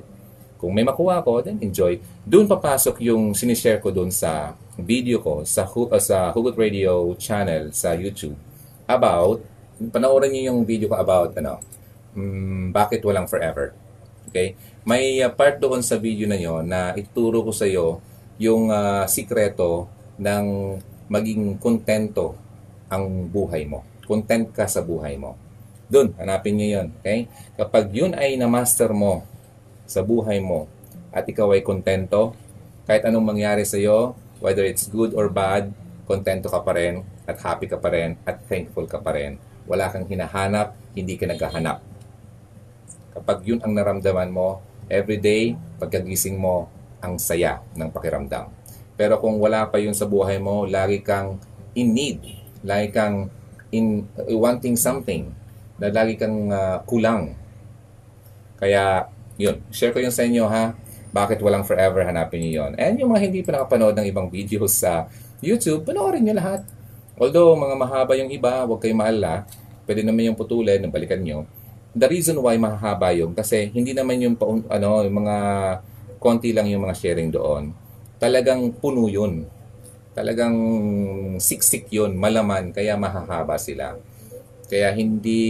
Kung 0.55 0.71
may 0.71 0.87
makuha 0.87 1.19
ako, 1.19 1.43
then 1.43 1.59
enjoy. 1.59 1.99
Doon 2.23 2.47
papasok 2.47 3.03
yung 3.03 3.35
sinishare 3.35 3.83
ko 3.83 3.91
doon 3.91 4.09
sa 4.09 4.55
video 4.79 5.19
ko 5.19 5.43
sa, 5.43 5.67
uh, 5.67 5.99
sa 5.99 6.31
Hugot 6.31 6.55
Radio 6.55 7.11
channel 7.19 7.75
sa 7.75 7.91
YouTube 7.93 8.54
about, 8.85 9.41
panoorin 9.91 10.31
niyo 10.31 10.53
yung 10.53 10.61
video 10.63 10.87
ko 10.89 10.97
about, 10.97 11.33
ano, 11.37 11.59
um, 12.15 12.71
bakit 12.71 13.03
walang 13.03 13.27
forever. 13.27 13.75
Okay? 14.29 14.55
May 14.87 15.21
uh, 15.21 15.29
part 15.29 15.59
doon 15.59 15.81
sa 15.81 15.99
video 15.99 16.25
na 16.25 16.37
yon 16.39 16.65
na 16.65 16.93
ituro 16.95 17.43
ko 17.45 17.51
sa 17.51 17.67
iyo 17.67 17.99
yung 18.41 18.69
uh, 18.69 19.05
sikreto 19.07 19.87
ng 20.19 20.77
maging 21.11 21.57
kontento 21.61 22.37
ang 22.89 23.29
buhay 23.29 23.65
mo. 23.65 23.83
content 24.05 24.53
ka 24.53 24.69
sa 24.69 24.85
buhay 24.85 25.17
mo. 25.17 25.33
Doon, 25.89 26.13
hanapin 26.21 26.57
niyo 26.57 26.81
yun. 26.81 26.87
Okay? 27.01 27.25
Kapag 27.57 27.89
yun 27.89 28.13
ay 28.13 28.37
na-master 28.37 28.93
mo 28.93 29.25
sa 29.89 30.05
buhay 30.05 30.41
mo 30.41 30.69
at 31.09 31.25
ikaw 31.25 31.53
ay 31.53 31.65
kontento, 31.65 32.37
kahit 32.85 33.05
anong 33.05 33.25
mangyari 33.25 33.65
sa 33.65 33.81
iyo, 33.81 34.13
whether 34.37 34.61
it's 34.61 34.85
good 34.85 35.17
or 35.17 35.29
bad, 35.29 35.73
kontento 36.05 36.47
ka 36.47 36.61
pa 36.61 36.77
rin 36.77 37.01
at 37.25 37.37
happy 37.41 37.65
ka 37.65 37.81
pa 37.81 37.89
rin 37.89 38.15
at 38.23 38.41
thankful 38.45 38.85
ka 38.85 39.01
pa 39.01 39.13
rin. 39.17 39.41
Wala 39.65 39.89
kang 39.89 40.05
hinahanap, 40.05 40.77
hindi 40.93 41.17
ka 41.17 41.25
naghahanap. 41.25 41.81
Kapag 43.17 43.37
yun 43.43 43.59
ang 43.65 43.73
naramdaman 43.73 44.29
mo, 44.29 44.61
everyday, 44.85 45.57
pagkagising 45.81 46.37
mo, 46.37 46.69
ang 47.01 47.17
saya 47.21 47.61
ng 47.77 47.89
pakiramdam. 47.89 48.49
Pero 48.95 49.19
kung 49.19 49.37
wala 49.37 49.67
pa 49.67 49.77
yun 49.81 49.93
sa 49.93 50.07
buhay 50.07 50.39
mo, 50.39 50.63
lagi 50.65 51.03
kang 51.03 51.37
in 51.75 51.91
need, 51.91 52.21
lagi 52.63 52.89
kang 52.89 53.27
in 53.69 54.07
uh, 54.15 54.31
wanting 54.37 54.79
something, 54.79 55.29
na 55.75 55.91
lagi 55.91 56.15
kang 56.15 56.49
uh, 56.49 56.79
kulang. 56.87 57.35
Kaya, 58.55 59.11
yun, 59.35 59.59
share 59.69 59.91
ko 59.91 59.99
yun 59.99 60.15
sa 60.15 60.23
inyo 60.23 60.47
ha. 60.47 60.71
Bakit 61.11 61.43
walang 61.43 61.67
forever, 61.67 62.03
hanapin 62.07 62.39
niyo 62.43 62.63
yun. 62.63 62.71
And 62.79 62.95
yung 62.99 63.11
mga 63.11 63.21
hindi 63.31 63.39
pa 63.43 63.59
nakapanood 63.59 63.95
ng 63.99 64.07
ibang 64.07 64.27
videos 64.31 64.79
sa 64.79 65.07
YouTube, 65.45 65.85
panoorin 65.85 66.25
niyo 66.25 66.35
lahat. 66.41 66.65
Although, 67.15 67.55
mga 67.55 67.75
mahaba 67.77 68.13
yung 68.17 68.33
iba, 68.33 68.65
huwag 68.65 68.81
kayong 68.81 68.99
maalala. 68.99 69.47
Pwede 69.85 70.01
naman 70.01 70.33
yung 70.33 70.37
putulin, 70.39 70.89
balikan 70.89 71.21
nyo. 71.21 71.45
The 71.95 72.09
reason 72.11 72.35
why 72.41 72.57
mahaba 72.57 73.13
yung, 73.15 73.31
kasi 73.37 73.71
hindi 73.71 73.95
naman 73.95 74.19
yung, 74.19 74.35
ano, 74.67 74.89
yung 75.05 75.17
mga 75.23 75.37
konti 76.19 76.51
lang 76.51 76.67
yung 76.67 76.83
mga 76.83 76.97
sharing 76.97 77.29
doon. 77.29 77.71
Talagang 78.17 78.73
puno 78.81 79.05
yun. 79.05 79.45
Talagang 80.17 80.57
siksik 81.37 81.87
yun, 81.93 82.17
malaman, 82.17 82.73
kaya 82.73 82.97
mahahaba 82.97 83.55
sila. 83.61 83.95
Kaya 84.65 84.89
hindi 84.97 85.41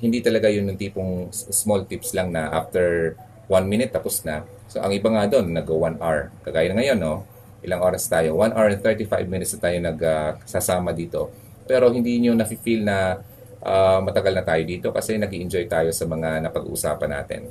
hindi 0.00 0.24
talaga 0.24 0.48
yun 0.48 0.72
yung 0.72 0.80
tipong 0.80 1.28
small 1.34 1.84
tips 1.84 2.16
lang 2.16 2.32
na 2.32 2.48
after 2.48 3.12
one 3.52 3.68
minute 3.68 3.92
tapos 3.92 4.24
na. 4.24 4.48
So 4.72 4.80
ang 4.80 4.96
iba 4.96 5.12
nga 5.12 5.28
doon, 5.28 5.52
nag 5.52 5.68
one 5.68 6.00
hour. 6.00 6.32
Kagaya 6.40 6.72
na 6.72 6.80
ngayon, 6.80 6.98
no? 6.98 7.28
Ilang 7.64 7.80
oras 7.80 8.04
tayo? 8.06 8.36
1 8.38 8.52
hour 8.52 8.68
and 8.76 8.82
35 8.84 9.24
minutes 9.24 9.56
na 9.56 9.60
tayo 9.64 9.76
nagsasama 9.80 10.92
dito. 10.92 11.32
Pero 11.64 11.88
hindi 11.88 12.20
nyo 12.20 12.36
nafe-feel 12.36 12.84
na 12.84 13.18
uh, 13.64 13.98
matagal 14.04 14.36
na 14.36 14.44
tayo 14.44 14.62
dito 14.62 14.92
kasi 14.92 15.16
nag 15.16 15.32
enjoy 15.32 15.64
tayo 15.64 15.88
sa 15.90 16.04
mga 16.04 16.44
napag-uusapan 16.44 17.10
natin. 17.10 17.48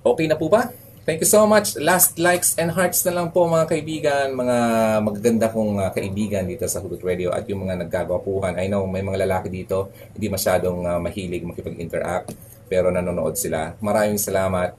Okay 0.00 0.26
na 0.26 0.36
po 0.40 0.48
ba? 0.48 0.72
Thank 1.04 1.20
you 1.20 1.28
so 1.28 1.44
much. 1.44 1.76
Last 1.76 2.16
likes 2.16 2.56
and 2.56 2.72
hearts 2.72 3.04
na 3.04 3.12
lang 3.12 3.28
po 3.28 3.44
mga 3.44 3.68
kaibigan, 3.68 4.32
mga 4.32 4.56
magaganda 5.04 5.52
kong 5.52 5.76
uh, 5.76 5.92
kaibigan 5.92 6.48
dito 6.48 6.64
sa 6.64 6.80
Hugot 6.80 7.04
Radio 7.04 7.28
at 7.28 7.44
yung 7.44 7.68
mga 7.68 7.84
naggagwapuhan. 7.84 8.56
I 8.56 8.72
know 8.72 8.88
may 8.88 9.04
mga 9.04 9.28
lalaki 9.28 9.52
dito, 9.52 9.92
hindi 10.16 10.32
masyadong 10.32 10.88
uh, 10.88 10.96
mahilig 11.04 11.44
makipag-interact 11.44 12.32
pero 12.72 12.88
nanonood 12.88 13.36
sila. 13.36 13.76
Maraming 13.84 14.16
salamat. 14.16 14.72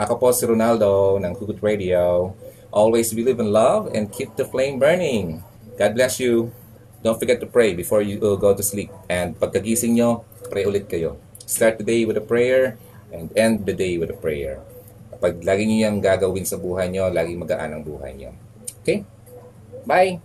Ako 0.00 0.16
po 0.16 0.32
si 0.32 0.48
Ronaldo 0.48 1.20
ng 1.20 1.32
Hugot 1.36 1.60
Radio. 1.60 2.32
Always 2.76 3.08
believe 3.16 3.40
in 3.40 3.56
love 3.56 3.88
and 3.96 4.12
keep 4.12 4.36
the 4.36 4.44
flame 4.44 4.76
burning. 4.76 5.40
God 5.80 5.96
bless 5.96 6.20
you. 6.20 6.52
Don't 7.00 7.16
forget 7.16 7.40
to 7.40 7.48
pray 7.48 7.72
before 7.72 8.04
you 8.04 8.20
uh, 8.20 8.36
go 8.36 8.52
to 8.52 8.60
sleep. 8.60 8.92
And 9.08 9.32
pagkagising 9.32 9.96
nyo, 9.96 10.28
pray 10.52 10.68
ulit 10.68 10.84
kayo. 10.84 11.16
Start 11.48 11.80
the 11.80 11.86
day 11.88 12.04
with 12.04 12.20
a 12.20 12.24
prayer 12.24 12.76
and 13.08 13.32
end 13.32 13.64
the 13.64 13.72
day 13.72 13.96
with 13.96 14.12
a 14.12 14.18
prayer. 14.20 14.60
Pag 15.16 15.40
lagi 15.40 15.64
niyo 15.64 15.88
yung 15.88 16.04
gagawin 16.04 16.44
sa 16.44 16.60
buhay 16.60 16.92
niyo, 16.92 17.08
lagi 17.08 17.32
magaan 17.32 17.80
ang 17.80 17.80
buhay 17.80 18.12
niyo. 18.12 18.36
Okay? 18.84 19.08
Bye! 19.88 20.20